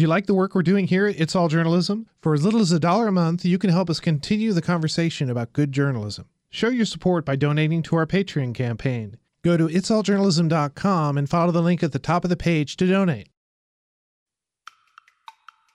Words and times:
Do 0.00 0.04
you 0.04 0.08
like 0.08 0.24
the 0.24 0.32
work 0.32 0.54
we're 0.54 0.62
doing 0.62 0.86
here 0.86 1.06
at 1.06 1.20
It's 1.20 1.36
All 1.36 1.48
Journalism? 1.48 2.06
For 2.22 2.32
as 2.32 2.42
little 2.42 2.62
as 2.62 2.72
a 2.72 2.80
dollar 2.80 3.08
a 3.08 3.12
month, 3.12 3.44
you 3.44 3.58
can 3.58 3.68
help 3.68 3.90
us 3.90 4.00
continue 4.00 4.54
the 4.54 4.62
conversation 4.62 5.28
about 5.28 5.52
good 5.52 5.72
journalism. 5.72 6.24
Show 6.48 6.68
your 6.68 6.86
support 6.86 7.26
by 7.26 7.36
donating 7.36 7.82
to 7.82 7.96
our 7.96 8.06
Patreon 8.06 8.54
campaign. 8.54 9.18
Go 9.44 9.58
to 9.58 9.66
itsalljournalism.com 9.66 11.18
and 11.18 11.28
follow 11.28 11.52
the 11.52 11.60
link 11.60 11.82
at 11.82 11.92
the 11.92 11.98
top 11.98 12.24
of 12.24 12.30
the 12.30 12.36
page 12.38 12.78
to 12.78 12.86
donate. 12.86 13.28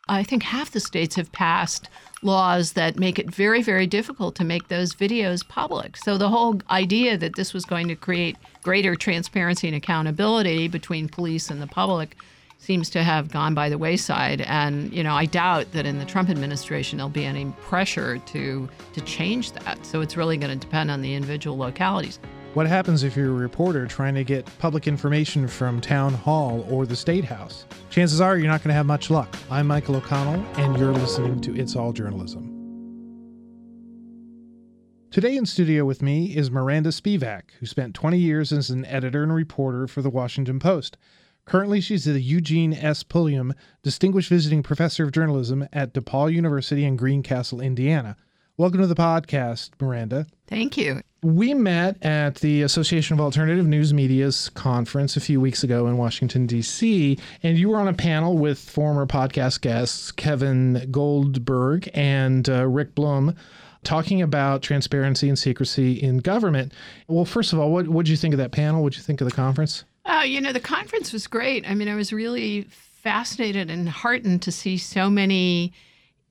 I 0.09 0.23
think 0.23 0.41
half 0.41 0.71
the 0.71 0.79
states 0.79 1.17
have 1.17 1.31
passed 1.31 1.87
laws 2.23 2.73
that 2.73 2.97
make 2.97 3.19
it 3.19 3.29
very, 3.29 3.61
very 3.61 3.85
difficult 3.85 4.33
to 4.37 4.43
make 4.43 4.69
those 4.69 4.95
videos 4.95 5.47
public. 5.47 5.97
So 5.97 6.17
the 6.17 6.29
whole 6.29 6.61
idea 6.71 7.15
that 7.15 7.35
this 7.35 7.53
was 7.53 7.63
going 7.63 7.87
to 7.89 7.95
create 7.95 8.37
greater 8.63 8.95
transparency 8.95 9.67
and 9.67 9.77
accountability 9.77 10.67
between 10.67 11.09
police 11.09 11.51
and 11.51 11.61
the 11.61 11.67
public 11.67 12.17
seems 12.57 12.89
to 12.91 13.03
have 13.03 13.31
gone 13.31 13.53
by 13.53 13.69
the 13.69 13.77
wayside. 13.77 14.41
And 14.41 14.91
you 14.93 15.03
know, 15.03 15.13
I 15.13 15.25
doubt 15.25 15.71
that 15.73 15.85
in 15.85 15.99
the 15.99 16.05
Trump 16.05 16.29
administration 16.29 16.97
there'll 16.97 17.09
be 17.09 17.25
any 17.25 17.45
pressure 17.61 18.17
to 18.17 18.69
to 18.93 19.01
change 19.01 19.51
that. 19.53 19.85
So 19.85 20.01
it's 20.01 20.17
really 20.17 20.37
going 20.37 20.57
to 20.57 20.65
depend 20.65 20.91
on 20.91 21.01
the 21.01 21.13
individual 21.13 21.57
localities. 21.57 22.19
What 22.55 22.67
happens 22.67 23.03
if 23.03 23.17
you're 23.17 23.31
a 23.31 23.33
reporter 23.33 23.85
trying 23.85 24.15
to 24.15 24.23
get 24.23 24.49
public 24.59 24.87
information 24.87 25.45
from 25.45 25.81
town 25.81 26.13
hall 26.13 26.65
or 26.69 26.85
the 26.85 26.95
state 26.95 27.25
house? 27.25 27.65
Chances 27.89 28.21
are 28.21 28.37
you're 28.37 28.47
not 28.47 28.61
going 28.61 28.69
to 28.69 28.75
have 28.75 28.85
much 28.85 29.09
luck. 29.09 29.35
I'm 29.51 29.67
Michael 29.67 29.97
O'Connell, 29.97 30.41
and 30.55 30.77
you're 30.79 30.93
listening 30.93 31.41
to 31.41 31.53
It's 31.53 31.75
All 31.75 31.91
Journalism. 31.91 32.55
Today 35.11 35.35
in 35.35 35.45
studio 35.45 35.83
with 35.83 36.01
me 36.01 36.35
is 36.35 36.49
Miranda 36.49 36.91
Spivack, 36.91 37.51
who 37.59 37.65
spent 37.65 37.93
20 37.93 38.17
years 38.17 38.53
as 38.53 38.69
an 38.69 38.85
editor 38.85 39.23
and 39.23 39.33
reporter 39.33 39.85
for 39.85 40.01
the 40.01 40.09
Washington 40.09 40.59
Post. 40.59 40.97
Currently, 41.45 41.79
she's 41.79 42.05
the 42.05 42.19
Eugene 42.19 42.73
S. 42.73 43.03
Pulliam 43.03 43.53
Distinguished 43.83 44.29
Visiting 44.29 44.63
Professor 44.63 45.03
of 45.03 45.11
Journalism 45.11 45.67
at 45.71 45.93
DePauw 45.93 46.33
University 46.33 46.83
in 46.83 46.95
Greencastle, 46.95 47.61
Indiana. 47.61 48.17
Welcome 48.57 48.81
to 48.81 48.87
the 48.87 48.95
podcast, 48.95 49.69
Miranda. 49.79 50.25
Thank 50.47 50.75
you. 50.75 51.01
We 51.21 51.53
met 51.53 52.03
at 52.03 52.35
the 52.35 52.63
Association 52.63 53.13
of 53.13 53.21
Alternative 53.21 53.65
News 53.65 53.93
Media's 53.93 54.49
conference 54.49 55.17
a 55.17 55.21
few 55.21 55.39
weeks 55.39 55.63
ago 55.63 55.85
in 55.85 55.97
Washington, 55.97 56.47
D.C., 56.47 57.19
and 57.43 57.59
you 57.59 57.69
were 57.69 57.77
on 57.77 57.89
a 57.89 57.93
panel 57.93 58.39
with 58.39 58.57
former 58.57 59.05
podcast 59.05 59.61
guests 59.61 60.11
Kevin 60.11 60.87
Goldberg 60.89 61.91
and 61.93 62.49
uh, 62.49 62.65
Rick 62.67 62.95
Blum 62.95 63.35
talking 63.83 64.19
about 64.19 64.63
transparency 64.63 65.29
and 65.29 65.37
secrecy 65.37 66.01
in 66.01 66.17
government. 66.17 66.73
Well, 67.07 67.25
first 67.25 67.53
of 67.53 67.59
all, 67.59 67.71
what 67.71 68.05
did 68.05 68.09
you 68.09 68.17
think 68.17 68.33
of 68.33 68.39
that 68.39 68.51
panel? 68.51 68.81
What 68.81 68.93
did 68.93 68.97
you 68.97 69.03
think 69.03 69.21
of 69.21 69.29
the 69.29 69.35
conference? 69.35 69.83
Uh, 70.05 70.23
you 70.25 70.39
know, 70.39 70.53
the 70.53 70.59
conference 70.59 71.11
was 71.11 71.27
great. 71.27 71.67
I 71.67 71.73
mean, 71.73 71.87
I 71.87 71.95
was 71.95 72.13
really 72.13 72.63
fascinated 72.69 73.69
and 73.69 73.89
heartened 73.89 74.41
to 74.43 74.51
see 74.51 74.77
so 74.77 75.09
many 75.09 75.73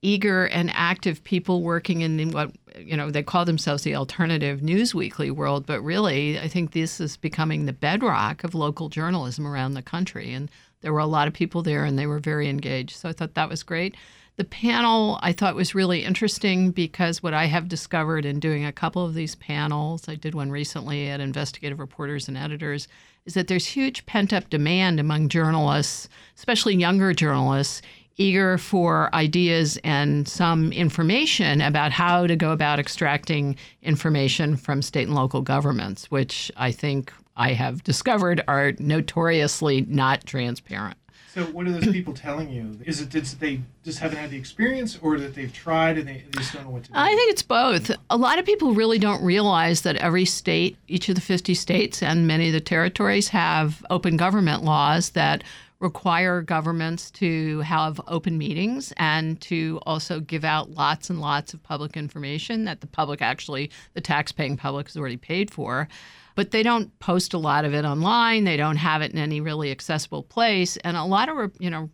eager 0.02 0.46
and 0.46 0.70
active 0.74 1.24
people 1.24 1.62
working 1.62 2.02
in 2.02 2.30
what 2.30 2.50
you 2.78 2.94
know 2.94 3.10
they 3.10 3.22
call 3.22 3.46
themselves 3.46 3.84
the 3.84 3.94
alternative 3.94 4.62
news 4.62 4.94
weekly 4.94 5.30
world 5.30 5.64
but 5.64 5.80
really 5.80 6.38
i 6.38 6.46
think 6.46 6.72
this 6.72 7.00
is 7.00 7.16
becoming 7.16 7.64
the 7.64 7.72
bedrock 7.72 8.44
of 8.44 8.54
local 8.54 8.90
journalism 8.90 9.46
around 9.46 9.72
the 9.72 9.80
country. 9.80 10.32
And 10.34 10.50
there 10.84 10.92
were 10.92 10.98
a 10.98 11.06
lot 11.06 11.26
of 11.26 11.32
people 11.32 11.62
there 11.62 11.84
and 11.86 11.98
they 11.98 12.06
were 12.06 12.18
very 12.18 12.48
engaged. 12.48 12.96
So 12.96 13.08
i 13.08 13.12
thought 13.12 13.34
that 13.34 13.48
was 13.48 13.62
great. 13.62 13.96
The 14.36 14.44
panel 14.44 15.18
I 15.22 15.32
thought 15.32 15.54
was 15.54 15.74
really 15.74 16.04
interesting 16.04 16.72
because 16.72 17.22
what 17.22 17.32
I 17.34 17.46
have 17.46 17.68
discovered 17.68 18.26
in 18.26 18.40
doing 18.40 18.64
a 18.64 18.72
couple 18.72 19.04
of 19.04 19.14
these 19.14 19.36
panels, 19.36 20.08
I 20.08 20.16
did 20.16 20.34
one 20.34 20.50
recently 20.50 21.08
at 21.08 21.20
Investigative 21.20 21.78
Reporters 21.78 22.26
and 22.26 22.36
Editors, 22.36 22.88
is 23.26 23.34
that 23.34 23.48
there's 23.48 23.66
huge 23.66 24.04
pent 24.06 24.32
up 24.32 24.50
demand 24.50 25.00
among 25.00 25.28
journalists, 25.28 26.08
especially 26.36 26.74
younger 26.74 27.12
journalists, 27.12 27.80
eager 28.16 28.58
for 28.58 29.12
ideas 29.14 29.78
and 29.82 30.28
some 30.28 30.72
information 30.72 31.60
about 31.60 31.90
how 31.90 32.26
to 32.26 32.36
go 32.36 32.52
about 32.52 32.78
extracting 32.78 33.56
information 33.82 34.56
from 34.56 34.82
state 34.82 35.08
and 35.08 35.16
local 35.16 35.40
governments, 35.40 36.10
which 36.10 36.50
I 36.56 36.70
think 36.70 37.12
I 37.36 37.52
have 37.54 37.82
discovered 37.82 38.42
are 38.46 38.72
notoriously 38.78 39.82
not 39.88 40.24
transparent. 40.26 40.96
So, 41.34 41.42
what 41.46 41.66
are 41.66 41.72
those 41.72 41.92
people 41.92 42.14
telling 42.14 42.48
you? 42.48 42.78
Is 42.84 43.00
it 43.00 43.10
that 43.10 43.24
they 43.40 43.60
just 43.82 43.98
haven't 43.98 44.18
had 44.18 44.30
the 44.30 44.36
experience, 44.36 44.96
or 45.02 45.18
that 45.18 45.34
they've 45.34 45.52
tried 45.52 45.98
and 45.98 46.06
they, 46.06 46.22
they 46.30 46.38
just 46.38 46.52
don't 46.52 46.62
know 46.62 46.70
what 46.70 46.84
to 46.84 46.92
do? 46.92 46.96
I 46.96 47.08
think 47.08 47.32
it's 47.32 47.42
both. 47.42 47.90
A 48.08 48.16
lot 48.16 48.38
of 48.38 48.46
people 48.46 48.72
really 48.72 49.00
don't 49.00 49.20
realize 49.20 49.80
that 49.80 49.96
every 49.96 50.26
state, 50.26 50.76
each 50.86 51.08
of 51.08 51.16
the 51.16 51.20
50 51.20 51.54
states, 51.54 52.04
and 52.04 52.28
many 52.28 52.46
of 52.46 52.52
the 52.52 52.60
territories 52.60 53.28
have 53.30 53.84
open 53.90 54.16
government 54.16 54.62
laws 54.62 55.10
that 55.10 55.42
require 55.80 56.40
governments 56.40 57.10
to 57.10 57.58
have 57.62 58.00
open 58.06 58.38
meetings 58.38 58.92
and 58.96 59.40
to 59.40 59.80
also 59.86 60.20
give 60.20 60.44
out 60.44 60.70
lots 60.70 61.10
and 61.10 61.20
lots 61.20 61.52
of 61.52 61.60
public 61.64 61.96
information 61.96 62.64
that 62.64 62.80
the 62.80 62.86
public 62.86 63.20
actually, 63.20 63.72
the 63.94 64.00
tax-paying 64.00 64.56
public, 64.56 64.86
has 64.86 64.96
already 64.96 65.16
paid 65.16 65.50
for 65.50 65.88
but 66.34 66.50
they 66.50 66.62
don't 66.62 66.98
post 66.98 67.34
a 67.34 67.38
lot 67.38 67.64
of 67.64 67.74
it 67.74 67.84
online. 67.84 68.44
They 68.44 68.56
don't 68.56 68.76
have 68.76 69.02
it 69.02 69.12
in 69.12 69.18
any 69.18 69.40
really 69.40 69.70
accessible 69.70 70.22
place. 70.22 70.76
And 70.78 70.96
a 70.96 71.04
lot 71.04 71.28
of, 71.28 71.52
you 71.58 71.70
know, 71.70 71.90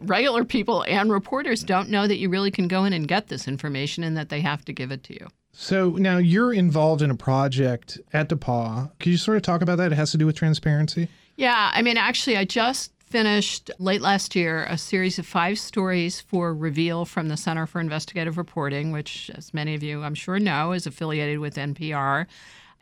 regular 0.00 0.44
people 0.44 0.84
and 0.86 1.10
reporters 1.10 1.62
don't 1.62 1.90
know 1.90 2.06
that 2.06 2.16
you 2.16 2.28
really 2.28 2.50
can 2.50 2.68
go 2.68 2.84
in 2.84 2.92
and 2.92 3.06
get 3.06 3.28
this 3.28 3.46
information 3.48 4.04
and 4.04 4.16
that 4.16 4.28
they 4.28 4.40
have 4.40 4.64
to 4.64 4.72
give 4.72 4.90
it 4.90 5.02
to 5.04 5.14
you. 5.14 5.28
So 5.52 5.90
now 5.90 6.18
you're 6.18 6.52
involved 6.52 7.02
in 7.02 7.10
a 7.10 7.16
project 7.16 7.98
at 8.12 8.28
DePauw. 8.28 8.90
Could 8.98 9.10
you 9.10 9.18
sort 9.18 9.36
of 9.36 9.42
talk 9.42 9.62
about 9.62 9.78
that? 9.78 9.92
It 9.92 9.96
has 9.96 10.10
to 10.12 10.18
do 10.18 10.26
with 10.26 10.36
transparency. 10.36 11.08
Yeah, 11.36 11.70
I 11.72 11.82
mean, 11.82 11.96
actually, 11.96 12.36
I 12.36 12.44
just 12.44 12.92
finished 13.06 13.70
late 13.78 14.00
last 14.00 14.34
year 14.34 14.64
a 14.64 14.76
series 14.76 15.18
of 15.18 15.26
five 15.26 15.58
stories 15.58 16.20
for 16.20 16.52
Reveal 16.52 17.04
from 17.04 17.28
the 17.28 17.36
Center 17.36 17.66
for 17.66 17.80
Investigative 17.80 18.36
Reporting, 18.36 18.92
which, 18.92 19.30
as 19.34 19.54
many 19.54 19.74
of 19.74 19.82
you 19.82 20.02
I'm 20.02 20.14
sure 20.14 20.38
know, 20.38 20.72
is 20.72 20.86
affiliated 20.86 21.38
with 21.38 21.56
NPR 21.56 22.26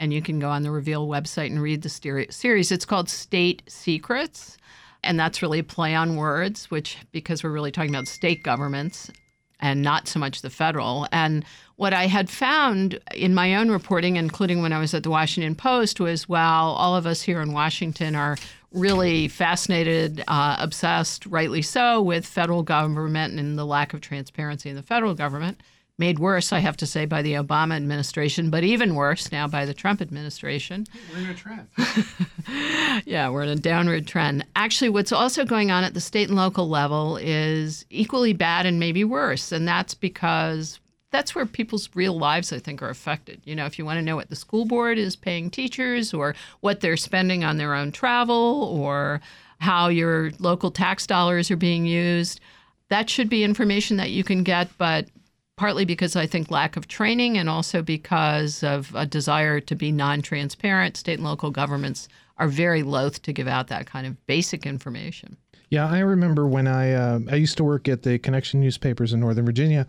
and 0.04 0.12
you 0.12 0.20
can 0.20 0.38
go 0.38 0.50
on 0.50 0.62
the 0.62 0.70
Reveal 0.70 1.08
website 1.08 1.46
and 1.46 1.62
read 1.62 1.80
the 1.80 1.88
series. 2.30 2.70
It's 2.70 2.84
called 2.84 3.08
State 3.08 3.62
Secrets, 3.66 4.58
and 5.02 5.18
that's 5.18 5.40
really 5.40 5.60
a 5.60 5.64
play 5.64 5.94
on 5.94 6.16
words, 6.16 6.70
which 6.70 6.98
because 7.10 7.42
we're 7.42 7.50
really 7.50 7.72
talking 7.72 7.90
about 7.90 8.06
state 8.06 8.42
governments 8.42 9.10
and 9.60 9.80
not 9.80 10.06
so 10.06 10.20
much 10.20 10.42
the 10.42 10.50
federal. 10.50 11.08
And 11.10 11.42
what 11.76 11.94
I 11.94 12.06
had 12.06 12.28
found 12.28 13.00
in 13.14 13.34
my 13.34 13.56
own 13.56 13.70
reporting, 13.70 14.16
including 14.16 14.60
when 14.60 14.74
I 14.74 14.78
was 14.78 14.92
at 14.92 15.04
the 15.04 15.10
Washington 15.10 15.54
Post, 15.54 16.00
was 16.00 16.28
while 16.28 16.72
all 16.72 16.94
of 16.96 17.06
us 17.06 17.22
here 17.22 17.40
in 17.40 17.54
Washington 17.54 18.14
are 18.14 18.36
really 18.72 19.28
fascinated, 19.28 20.22
uh, 20.28 20.56
obsessed, 20.58 21.24
rightly 21.24 21.62
so, 21.62 22.02
with 22.02 22.26
federal 22.26 22.62
government 22.62 23.40
and 23.40 23.58
the 23.58 23.64
lack 23.64 23.94
of 23.94 24.02
transparency 24.02 24.68
in 24.68 24.76
the 24.76 24.82
federal 24.82 25.14
government 25.14 25.62
made 25.98 26.18
worse, 26.18 26.52
I 26.52 26.58
have 26.58 26.76
to 26.78 26.86
say, 26.86 27.06
by 27.06 27.22
the 27.22 27.34
Obama 27.34 27.76
administration, 27.76 28.50
but 28.50 28.64
even 28.64 28.94
worse 28.94 29.30
now 29.30 29.46
by 29.46 29.64
the 29.64 29.74
Trump 29.74 30.00
administration. 30.00 30.86
We're 31.12 31.20
in 31.20 31.30
a 31.30 31.34
trend. 31.34 31.68
yeah, 33.06 33.28
we're 33.28 33.44
in 33.44 33.50
a 33.50 33.56
downward 33.56 34.06
trend. 34.06 34.44
Actually, 34.56 34.88
what's 34.88 35.12
also 35.12 35.44
going 35.44 35.70
on 35.70 35.84
at 35.84 35.94
the 35.94 36.00
state 36.00 36.28
and 36.28 36.36
local 36.36 36.68
level 36.68 37.16
is 37.16 37.86
equally 37.90 38.32
bad 38.32 38.66
and 38.66 38.80
maybe 38.80 39.04
worse. 39.04 39.52
And 39.52 39.68
that's 39.68 39.94
because 39.94 40.80
that's 41.12 41.32
where 41.32 41.46
people's 41.46 41.88
real 41.94 42.18
lives, 42.18 42.52
I 42.52 42.58
think, 42.58 42.82
are 42.82 42.90
affected. 42.90 43.40
You 43.44 43.54
know, 43.54 43.66
if 43.66 43.78
you 43.78 43.84
want 43.84 43.98
to 43.98 44.04
know 44.04 44.16
what 44.16 44.30
the 44.30 44.36
school 44.36 44.64
board 44.64 44.98
is 44.98 45.14
paying 45.14 45.48
teachers 45.48 46.12
or 46.12 46.34
what 46.60 46.80
they're 46.80 46.96
spending 46.96 47.44
on 47.44 47.56
their 47.56 47.72
own 47.72 47.92
travel 47.92 48.76
or 48.76 49.20
how 49.60 49.88
your 49.88 50.32
local 50.40 50.72
tax 50.72 51.06
dollars 51.06 51.52
are 51.52 51.56
being 51.56 51.86
used, 51.86 52.40
that 52.88 53.08
should 53.08 53.28
be 53.28 53.44
information 53.44 53.96
that 53.98 54.10
you 54.10 54.24
can 54.24 54.42
get, 54.42 54.68
but 54.76 55.06
partly 55.56 55.84
because 55.84 56.16
I 56.16 56.26
think 56.26 56.50
lack 56.50 56.76
of 56.76 56.88
training 56.88 57.38
and 57.38 57.48
also 57.48 57.82
because 57.82 58.62
of 58.62 58.94
a 58.94 59.06
desire 59.06 59.60
to 59.60 59.74
be 59.74 59.92
non 59.92 60.22
transparent. 60.22 60.96
State 60.96 61.14
and 61.14 61.24
local 61.24 61.50
governments 61.50 62.08
are 62.38 62.48
very 62.48 62.82
loath 62.82 63.22
to 63.22 63.32
give 63.32 63.46
out 63.46 63.68
that 63.68 63.86
kind 63.86 64.06
of 64.06 64.26
basic 64.26 64.66
information. 64.66 65.36
Yeah, 65.70 65.88
I 65.88 66.00
remember 66.00 66.46
when 66.46 66.66
I 66.66 66.92
uh, 66.92 67.20
I 67.30 67.36
used 67.36 67.56
to 67.58 67.64
work 67.64 67.88
at 67.88 68.02
the 68.02 68.18
Connection 68.18 68.60
newspapers 68.60 69.12
in 69.12 69.20
Northern 69.20 69.46
Virginia, 69.46 69.86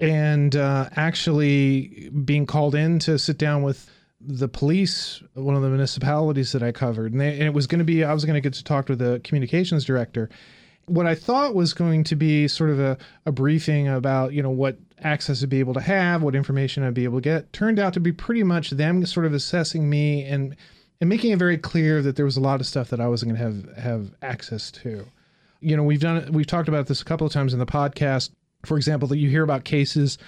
and 0.00 0.54
uh, 0.56 0.88
actually 0.96 2.10
being 2.24 2.46
called 2.46 2.74
in 2.74 2.98
to 3.00 3.18
sit 3.18 3.38
down 3.38 3.62
with 3.62 3.90
the 4.20 4.48
police, 4.48 5.22
one 5.34 5.54
of 5.54 5.62
the 5.62 5.68
municipalities 5.68 6.52
that 6.52 6.62
I 6.62 6.72
covered, 6.72 7.12
and, 7.12 7.20
they, 7.20 7.34
and 7.34 7.42
it 7.42 7.54
was 7.54 7.66
going 7.66 7.78
to 7.78 7.84
be 7.84 8.02
I 8.02 8.12
was 8.12 8.24
going 8.24 8.34
to 8.34 8.40
get 8.40 8.54
to 8.54 8.64
talk 8.64 8.86
to 8.86 8.96
the 8.96 9.20
communications 9.22 9.84
director, 9.84 10.28
what 10.86 11.06
I 11.06 11.14
thought 11.14 11.54
was 11.54 11.74
going 11.74 12.04
to 12.04 12.16
be 12.16 12.48
sort 12.48 12.70
of 12.70 12.80
a, 12.80 12.96
a 13.26 13.32
briefing 13.32 13.88
about, 13.88 14.32
you 14.32 14.42
know, 14.42 14.50
what 14.50 14.78
access 15.02 15.42
I'd 15.42 15.48
be 15.48 15.60
able 15.60 15.74
to 15.74 15.80
have, 15.80 16.22
what 16.22 16.34
information 16.34 16.82
I'd 16.82 16.94
be 16.94 17.04
able 17.04 17.18
to 17.18 17.22
get, 17.22 17.52
turned 17.52 17.78
out 17.78 17.92
to 17.94 18.00
be 18.00 18.12
pretty 18.12 18.42
much 18.42 18.70
them 18.70 19.04
sort 19.06 19.26
of 19.26 19.34
assessing 19.34 19.88
me 19.88 20.24
and 20.24 20.56
and 20.98 21.10
making 21.10 21.32
it 21.32 21.38
very 21.38 21.58
clear 21.58 22.00
that 22.00 22.16
there 22.16 22.24
was 22.24 22.38
a 22.38 22.40
lot 22.40 22.58
of 22.58 22.66
stuff 22.66 22.88
that 22.88 23.00
I 23.00 23.08
wasn't 23.08 23.36
going 23.36 23.52
to 23.52 23.74
have 23.74 23.76
have 23.76 24.14
access 24.22 24.70
to. 24.72 25.06
You 25.60 25.76
know, 25.76 25.82
we've 25.82 26.00
done 26.00 26.32
we've 26.32 26.46
talked 26.46 26.68
about 26.68 26.86
this 26.86 27.02
a 27.02 27.04
couple 27.04 27.26
of 27.26 27.32
times 27.32 27.52
in 27.52 27.58
the 27.58 27.66
podcast. 27.66 28.30
For 28.64 28.76
example, 28.76 29.08
that 29.08 29.18
you 29.18 29.28
hear 29.28 29.42
about 29.42 29.64
cases, 29.64 30.18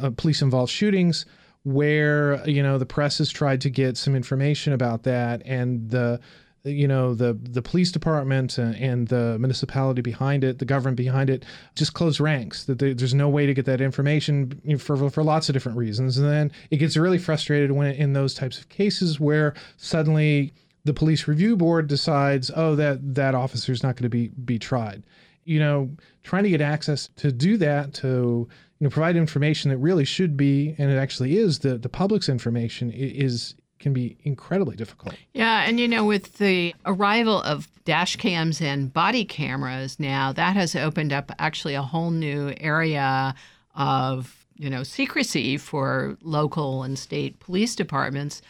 uh, 0.00 0.10
police 0.10 0.42
involved 0.42 0.70
shootings 0.70 1.24
where 1.64 2.46
you 2.48 2.62
know 2.62 2.78
the 2.78 2.86
press 2.86 3.18
has 3.18 3.30
tried 3.30 3.60
to 3.62 3.70
get 3.70 3.96
some 3.96 4.14
information 4.14 4.72
about 4.72 5.04
that, 5.04 5.42
and 5.44 5.90
the 5.90 6.20
you 6.68 6.88
know 6.88 7.14
the 7.14 7.38
the 7.42 7.62
police 7.62 7.90
department 7.90 8.58
and, 8.58 9.08
the 9.08 9.36
municipality 9.38 10.02
behind 10.02 10.44
it, 10.44 10.58
the 10.58 10.64
government 10.64 10.96
behind 10.96 11.30
it, 11.30 11.44
just 11.74 11.94
close 11.94 12.20
ranks. 12.20 12.64
That 12.64 12.78
there's 12.78 13.14
no 13.14 13.28
way 13.28 13.46
to 13.46 13.54
get 13.54 13.64
that 13.66 13.80
information 13.80 14.78
for 14.78 15.10
for 15.10 15.22
lots 15.22 15.48
of 15.48 15.52
different 15.52 15.78
reasons, 15.78 16.18
and 16.18 16.28
then 16.28 16.52
it 16.70 16.76
gets 16.76 16.96
really 16.96 17.18
frustrated 17.18 17.72
when 17.72 17.92
in 17.94 18.12
those 18.12 18.34
types 18.34 18.58
of 18.58 18.68
cases 18.68 19.18
where 19.18 19.54
suddenly 19.76 20.52
the 20.84 20.94
police 20.94 21.28
review 21.28 21.56
board 21.56 21.86
decides, 21.86 22.50
oh, 22.54 22.74
that 22.76 23.14
that 23.14 23.34
officer's 23.34 23.82
not 23.82 23.96
going 23.96 24.04
to 24.04 24.08
be 24.08 24.28
be 24.28 24.58
tried. 24.58 25.02
You 25.44 25.60
know, 25.60 25.90
trying 26.22 26.44
to 26.44 26.50
get 26.50 26.60
access 26.60 27.08
to 27.16 27.32
do 27.32 27.56
that 27.58 27.94
to 27.94 28.48
you 28.78 28.84
know 28.84 28.90
provide 28.90 29.16
information 29.16 29.70
that 29.70 29.78
really 29.78 30.04
should 30.04 30.36
be 30.36 30.74
and 30.78 30.90
it 30.90 30.96
actually 30.96 31.36
is 31.36 31.60
the 31.60 31.78
the 31.78 31.88
public's 31.88 32.28
information 32.28 32.90
is 32.90 33.54
can 33.78 33.92
be 33.92 34.16
incredibly 34.24 34.76
difficult. 34.76 35.14
Yeah, 35.32 35.64
and 35.66 35.78
you 35.78 35.88
know, 35.88 36.04
with 36.04 36.38
the 36.38 36.74
arrival 36.84 37.42
of 37.42 37.68
dash 37.84 38.16
cams 38.16 38.60
and 38.60 38.92
body 38.92 39.24
cameras 39.24 39.98
now, 39.98 40.32
that 40.32 40.56
has 40.56 40.74
opened 40.74 41.12
up 41.12 41.32
actually 41.38 41.74
a 41.74 41.82
whole 41.82 42.10
new 42.10 42.54
area 42.58 43.34
of 43.74 44.46
you 44.56 44.68
know 44.68 44.82
secrecy 44.82 45.56
for 45.56 46.16
local 46.22 46.82
and 46.82 46.98
state 46.98 47.38
police 47.40 47.76
departments 47.76 48.42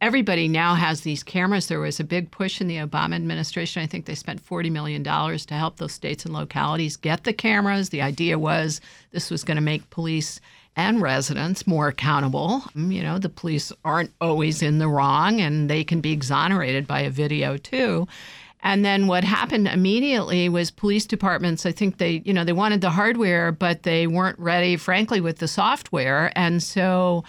everybody 0.00 0.46
now 0.48 0.74
has 0.74 1.00
these 1.00 1.22
cameras. 1.22 1.68
There 1.68 1.80
was 1.80 2.00
a 2.00 2.04
big 2.04 2.30
push 2.30 2.60
in 2.60 2.66
the 2.66 2.76
Obama 2.76 3.14
administration. 3.14 3.82
I 3.82 3.86
think 3.86 4.04
they 4.04 4.14
spent 4.14 4.44
$40 4.44 4.70
million 4.70 5.02
to 5.02 5.54
help 5.54 5.76
those 5.76 5.92
states 5.92 6.24
and 6.24 6.34
localities 6.34 6.96
get 6.96 7.24
the 7.24 7.32
cameras. 7.32 7.88
The 7.88 8.02
idea 8.02 8.38
was 8.38 8.80
this 9.12 9.30
was 9.30 9.44
going 9.44 9.56
to 9.56 9.62
make 9.62 9.88
police 9.90 10.40
and 10.76 11.00
residents 11.00 11.66
more 11.66 11.88
accountable. 11.88 12.62
Mm, 12.76 12.94
you 12.94 13.02
know, 13.02 13.18
the 13.18 13.28
police 13.28 13.72
aren't 13.84 14.12
always 14.20 14.62
in 14.62 14.78
the 14.78 14.88
wrong 14.88 15.40
and 15.40 15.68
they 15.68 15.82
can 15.82 16.00
be 16.00 16.12
exonerated 16.12 16.86
by 16.86 17.00
a 17.00 17.10
video 17.10 17.56
too. 17.56 18.06
And 18.62 18.84
then 18.84 19.06
what 19.06 19.24
happened 19.24 19.68
immediately 19.68 20.48
was 20.48 20.70
police 20.70 21.06
departments, 21.06 21.64
I 21.66 21.72
think 21.72 21.98
they, 21.98 22.22
you 22.24 22.32
know, 22.32 22.44
they 22.44 22.52
wanted 22.52 22.80
the 22.80 22.90
hardware, 22.90 23.52
but 23.52 23.84
they 23.84 24.06
weren't 24.06 24.38
ready, 24.38 24.76
frankly, 24.76 25.20
with 25.20 25.38
the 25.38 25.48
software. 25.48 26.32
And 26.36 26.62
so 26.62 27.24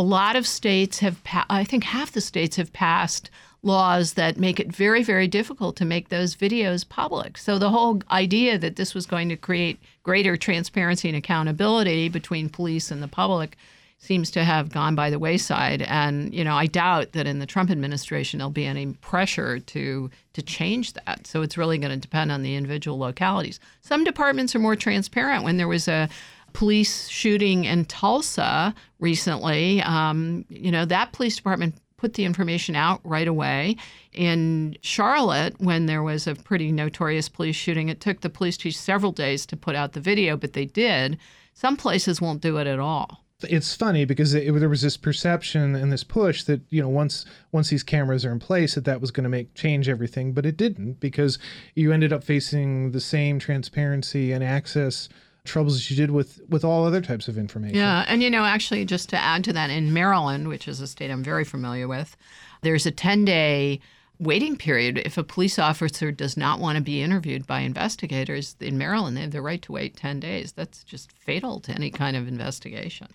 a 0.00 0.02
lot 0.02 0.34
of 0.34 0.46
states 0.46 1.00
have, 1.00 1.22
pa- 1.24 1.44
I 1.50 1.62
think 1.62 1.84
half 1.84 2.12
the 2.12 2.22
states 2.22 2.56
have 2.56 2.72
passed 2.72 3.28
laws 3.62 4.14
that 4.14 4.38
make 4.38 4.58
it 4.58 4.74
very, 4.74 5.02
very 5.02 5.28
difficult 5.28 5.76
to 5.76 5.84
make 5.84 6.08
those 6.08 6.34
videos 6.34 6.88
public. 6.88 7.36
So 7.36 7.58
the 7.58 7.68
whole 7.68 8.00
idea 8.10 8.56
that 8.56 8.76
this 8.76 8.94
was 8.94 9.04
going 9.04 9.28
to 9.28 9.36
create 9.36 9.78
greater 10.02 10.38
transparency 10.38 11.08
and 11.08 11.18
accountability 11.18 12.08
between 12.08 12.48
police 12.48 12.90
and 12.90 13.02
the 13.02 13.08
public 13.08 13.58
seems 13.98 14.30
to 14.30 14.42
have 14.42 14.72
gone 14.72 14.94
by 14.94 15.10
the 15.10 15.18
wayside. 15.18 15.82
And 15.82 16.32
you 16.32 16.44
know, 16.44 16.54
I 16.54 16.64
doubt 16.64 17.12
that 17.12 17.26
in 17.26 17.38
the 17.38 17.44
Trump 17.44 17.70
administration 17.70 18.38
there'll 18.38 18.50
be 18.50 18.64
any 18.64 18.94
pressure 19.02 19.58
to 19.58 20.10
to 20.32 20.42
change 20.42 20.94
that. 20.94 21.26
So 21.26 21.42
it's 21.42 21.58
really 21.58 21.76
going 21.76 21.90
to 21.90 21.98
depend 21.98 22.32
on 22.32 22.42
the 22.42 22.54
individual 22.54 22.98
localities. 22.98 23.60
Some 23.82 24.04
departments 24.04 24.54
are 24.54 24.60
more 24.60 24.76
transparent. 24.76 25.44
When 25.44 25.58
there 25.58 25.68
was 25.68 25.86
a 25.86 26.08
police 26.52 27.08
shooting 27.08 27.64
in 27.64 27.84
Tulsa 27.84 28.74
recently, 28.98 29.82
um, 29.82 30.44
you 30.48 30.70
know, 30.70 30.84
that 30.84 31.12
police 31.12 31.36
department 31.36 31.74
put 31.96 32.14
the 32.14 32.24
information 32.24 32.74
out 32.74 33.00
right 33.04 33.28
away. 33.28 33.76
In 34.12 34.76
Charlotte, 34.82 35.54
when 35.60 35.86
there 35.86 36.02
was 36.02 36.26
a 36.26 36.34
pretty 36.34 36.72
notorious 36.72 37.28
police 37.28 37.56
shooting, 37.56 37.88
it 37.88 38.00
took 38.00 38.20
the 38.20 38.30
police 38.30 38.56
chief 38.56 38.74
several 38.74 39.12
days 39.12 39.44
to 39.46 39.56
put 39.56 39.76
out 39.76 39.92
the 39.92 40.00
video, 40.00 40.36
but 40.36 40.54
they 40.54 40.64
did. 40.64 41.18
Some 41.52 41.76
places 41.76 42.20
won't 42.20 42.40
do 42.40 42.56
it 42.56 42.66
at 42.66 42.78
all 42.78 43.24
it's 43.44 43.74
funny 43.74 44.04
because 44.04 44.34
it, 44.34 44.52
there 44.54 44.68
was 44.68 44.82
this 44.82 44.96
perception 44.96 45.74
and 45.74 45.92
this 45.92 46.04
push 46.04 46.44
that 46.44 46.60
you 46.70 46.82
know 46.82 46.88
once 46.88 47.24
once 47.52 47.70
these 47.70 47.82
cameras 47.82 48.24
are 48.24 48.32
in 48.32 48.38
place 48.38 48.74
that 48.74 48.84
that 48.84 49.00
was 49.00 49.10
going 49.10 49.24
to 49.24 49.30
make 49.30 49.54
change 49.54 49.88
everything 49.88 50.32
but 50.32 50.44
it 50.44 50.56
didn't 50.56 51.00
because 51.00 51.38
you 51.74 51.92
ended 51.92 52.12
up 52.12 52.22
facing 52.22 52.90
the 52.90 53.00
same 53.00 53.38
transparency 53.38 54.32
and 54.32 54.44
access 54.44 55.08
troubles 55.44 55.76
as 55.76 55.90
you 55.90 55.96
did 55.96 56.10
with 56.10 56.40
with 56.48 56.64
all 56.64 56.84
other 56.84 57.00
types 57.00 57.28
of 57.28 57.38
information. 57.38 57.76
Yeah, 57.76 58.04
and 58.08 58.22
you 58.22 58.30
know, 58.30 58.44
actually, 58.44 58.84
just 58.84 59.08
to 59.10 59.16
add 59.16 59.44
to 59.44 59.52
that, 59.52 59.70
in 59.70 59.92
Maryland, 59.92 60.48
which 60.48 60.68
is 60.68 60.80
a 60.80 60.86
state 60.86 61.10
I'm 61.10 61.24
very 61.24 61.44
familiar 61.44 61.88
with, 61.88 62.16
there's 62.62 62.86
a 62.86 62.90
10 62.90 63.24
day 63.24 63.80
waiting 64.18 64.54
period 64.54 64.98
if 64.98 65.16
a 65.16 65.24
police 65.24 65.58
officer 65.58 66.12
does 66.12 66.36
not 66.36 66.60
want 66.60 66.76
to 66.76 66.82
be 66.82 67.02
interviewed 67.02 67.46
by 67.46 67.60
investigators 67.60 68.54
in 68.60 68.76
Maryland. 68.76 69.16
They 69.16 69.22
have 69.22 69.30
the 69.30 69.40
right 69.40 69.62
to 69.62 69.72
wait 69.72 69.96
10 69.96 70.20
days. 70.20 70.52
That's 70.52 70.84
just 70.84 71.10
fatal 71.12 71.58
to 71.60 71.72
any 71.72 71.90
kind 71.90 72.16
of 72.16 72.28
investigation. 72.28 73.08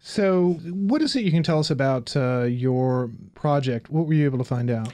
So, 0.00 0.54
what 0.64 1.02
is 1.02 1.16
it 1.16 1.24
you 1.24 1.30
can 1.30 1.42
tell 1.42 1.58
us 1.58 1.70
about 1.70 2.16
uh, 2.16 2.44
your 2.44 3.10
project? 3.34 3.90
What 3.90 4.06
were 4.06 4.14
you 4.14 4.24
able 4.24 4.38
to 4.38 4.44
find 4.44 4.70
out? 4.70 4.92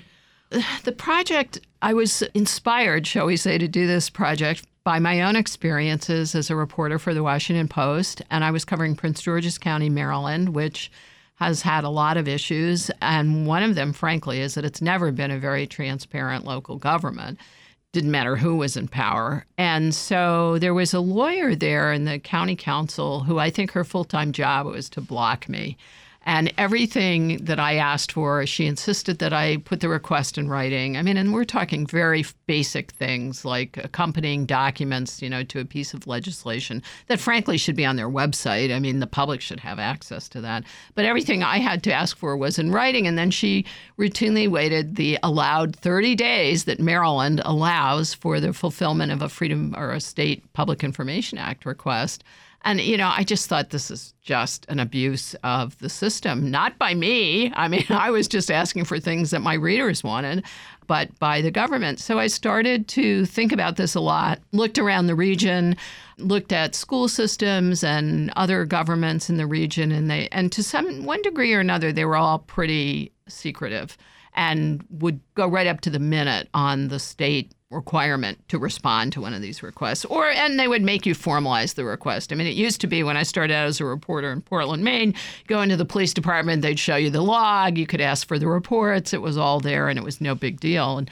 The 0.84 0.92
project, 0.92 1.60
I 1.82 1.94
was 1.94 2.22
inspired, 2.34 3.06
shall 3.06 3.26
we 3.26 3.36
say, 3.36 3.58
to 3.58 3.66
do 3.66 3.86
this 3.86 4.08
project 4.08 4.66
by 4.84 4.98
my 4.98 5.22
own 5.22 5.34
experiences 5.34 6.34
as 6.34 6.50
a 6.50 6.56
reporter 6.56 6.98
for 6.98 7.14
the 7.14 7.22
Washington 7.22 7.68
Post. 7.68 8.20
And 8.30 8.44
I 8.44 8.50
was 8.50 8.66
covering 8.66 8.94
Prince 8.94 9.22
George's 9.22 9.56
County, 9.56 9.88
Maryland, 9.88 10.50
which 10.50 10.92
has 11.36 11.62
had 11.62 11.84
a 11.84 11.88
lot 11.88 12.18
of 12.18 12.28
issues. 12.28 12.90
And 13.00 13.46
one 13.46 13.62
of 13.62 13.74
them, 13.74 13.94
frankly, 13.94 14.40
is 14.40 14.54
that 14.54 14.64
it's 14.64 14.82
never 14.82 15.10
been 15.10 15.30
a 15.30 15.38
very 15.38 15.66
transparent 15.66 16.44
local 16.44 16.76
government. 16.76 17.38
Didn't 17.92 18.10
matter 18.10 18.36
who 18.36 18.56
was 18.56 18.76
in 18.76 18.88
power. 18.88 19.46
And 19.56 19.94
so 19.94 20.58
there 20.58 20.74
was 20.74 20.92
a 20.92 21.00
lawyer 21.00 21.54
there 21.54 21.92
in 21.92 22.04
the 22.04 22.18
county 22.18 22.56
council 22.56 23.20
who 23.20 23.38
I 23.38 23.50
think 23.50 23.72
her 23.72 23.84
full 23.84 24.04
time 24.04 24.32
job 24.32 24.66
was 24.66 24.90
to 24.90 25.00
block 25.00 25.48
me. 25.48 25.78
And 26.24 26.52
everything 26.56 27.36
that 27.44 27.60
I 27.60 27.76
asked 27.76 28.12
for, 28.12 28.46
she 28.46 28.66
insisted 28.66 29.18
that 29.18 29.34
I 29.34 29.58
put 29.58 29.80
the 29.80 29.90
request 29.90 30.38
in 30.38 30.48
writing. 30.48 30.96
I 30.96 31.02
mean, 31.02 31.18
and 31.18 31.34
we're 31.34 31.44
talking 31.44 31.86
very 31.86 32.24
basic 32.46 32.92
things 32.92 33.44
like 33.44 33.76
accompanying 33.76 34.46
documents, 34.46 35.20
you 35.20 35.28
know, 35.28 35.42
to 35.44 35.60
a 35.60 35.66
piece 35.66 35.92
of 35.92 36.06
legislation 36.06 36.82
that 37.08 37.20
frankly 37.20 37.58
should 37.58 37.76
be 37.76 37.84
on 37.84 37.96
their 37.96 38.08
website. 38.08 38.74
I 38.74 38.80
mean, 38.80 39.00
the 39.00 39.06
public 39.06 39.42
should 39.42 39.60
have 39.60 39.78
access 39.78 40.26
to 40.30 40.40
that. 40.40 40.64
But 40.94 41.04
everything 41.04 41.42
I 41.42 41.58
had 41.58 41.82
to 41.84 41.92
ask 41.92 42.16
for 42.16 42.38
was 42.38 42.58
in 42.58 42.72
writing. 42.72 43.06
And 43.06 43.18
then 43.18 43.30
she 43.30 43.66
routinely 43.98 44.48
waited 44.48 44.96
the 44.96 45.18
allowed 45.22 45.76
30 45.76 46.14
days 46.14 46.64
that 46.64 46.80
Maryland 46.80 47.42
allows 47.44 48.14
for 48.14 48.40
the 48.40 48.54
fulfillment 48.54 49.12
of 49.12 49.20
a 49.20 49.28
Freedom 49.28 49.74
or 49.76 49.92
a 49.92 50.00
State 50.00 50.50
Public 50.54 50.82
Information 50.82 51.36
Act 51.36 51.66
request. 51.66 52.24
And, 52.64 52.80
you 52.80 52.96
know, 52.96 53.12
I 53.14 53.24
just 53.24 53.48
thought 53.48 53.70
this 53.70 53.90
is 53.90 54.14
just 54.22 54.64
an 54.70 54.80
abuse 54.80 55.34
of 55.44 55.78
the 55.78 55.90
system, 55.90 56.50
not 56.50 56.78
by 56.78 56.94
me. 56.94 57.52
I 57.54 57.68
mean, 57.68 57.84
I 57.90 58.10
was 58.10 58.26
just 58.26 58.50
asking 58.50 58.84
for 58.84 58.98
things 58.98 59.30
that 59.30 59.40
my 59.40 59.54
readers 59.54 60.02
wanted, 60.02 60.44
but 60.86 61.16
by 61.18 61.42
the 61.42 61.50
government. 61.50 62.00
So 62.00 62.18
I 62.18 62.26
started 62.26 62.88
to 62.88 63.26
think 63.26 63.52
about 63.52 63.76
this 63.76 63.94
a 63.94 64.00
lot, 64.00 64.40
looked 64.52 64.78
around 64.78 65.06
the 65.06 65.14
region, 65.14 65.76
looked 66.18 66.52
at 66.52 66.74
school 66.74 67.08
systems 67.08 67.84
and 67.84 68.32
other 68.36 68.64
governments 68.64 69.28
in 69.28 69.36
the 69.36 69.46
region, 69.46 69.92
and 69.92 70.10
they, 70.10 70.28
and 70.32 70.50
to 70.52 70.62
some 70.62 71.04
one 71.04 71.20
degree 71.22 71.52
or 71.52 71.60
another, 71.60 71.92
they 71.92 72.04
were 72.04 72.16
all 72.16 72.38
pretty 72.38 73.12
secretive 73.28 73.96
and 74.34 74.84
would 74.90 75.20
go 75.34 75.46
right 75.46 75.66
up 75.66 75.80
to 75.82 75.90
the 75.90 75.98
minute 75.98 76.48
on 76.54 76.88
the 76.88 76.98
state 76.98 77.52
requirement 77.74 78.38
to 78.48 78.58
respond 78.58 79.12
to 79.12 79.20
one 79.20 79.34
of 79.34 79.42
these 79.42 79.62
requests 79.62 80.04
or 80.04 80.30
and 80.30 80.58
they 80.58 80.68
would 80.68 80.82
make 80.82 81.04
you 81.04 81.14
formalize 81.14 81.74
the 81.74 81.84
request. 81.84 82.32
I 82.32 82.36
mean 82.36 82.46
it 82.46 82.54
used 82.54 82.80
to 82.80 82.86
be 82.86 83.02
when 83.02 83.16
i 83.16 83.22
started 83.22 83.54
out 83.54 83.66
as 83.66 83.80
a 83.80 83.84
reporter 83.84 84.32
in 84.32 84.40
portland 84.40 84.84
maine 84.84 85.14
go 85.46 85.60
into 85.60 85.76
the 85.76 85.84
police 85.84 86.14
department 86.14 86.62
they'd 86.62 86.78
show 86.78 86.96
you 86.96 87.10
the 87.10 87.22
log 87.22 87.76
you 87.76 87.86
could 87.86 88.00
ask 88.00 88.26
for 88.26 88.38
the 88.38 88.46
reports 88.46 89.12
it 89.12 89.22
was 89.22 89.36
all 89.36 89.60
there 89.60 89.88
and 89.88 89.98
it 89.98 90.04
was 90.04 90.20
no 90.20 90.34
big 90.34 90.60
deal. 90.60 90.98
And 90.98 91.10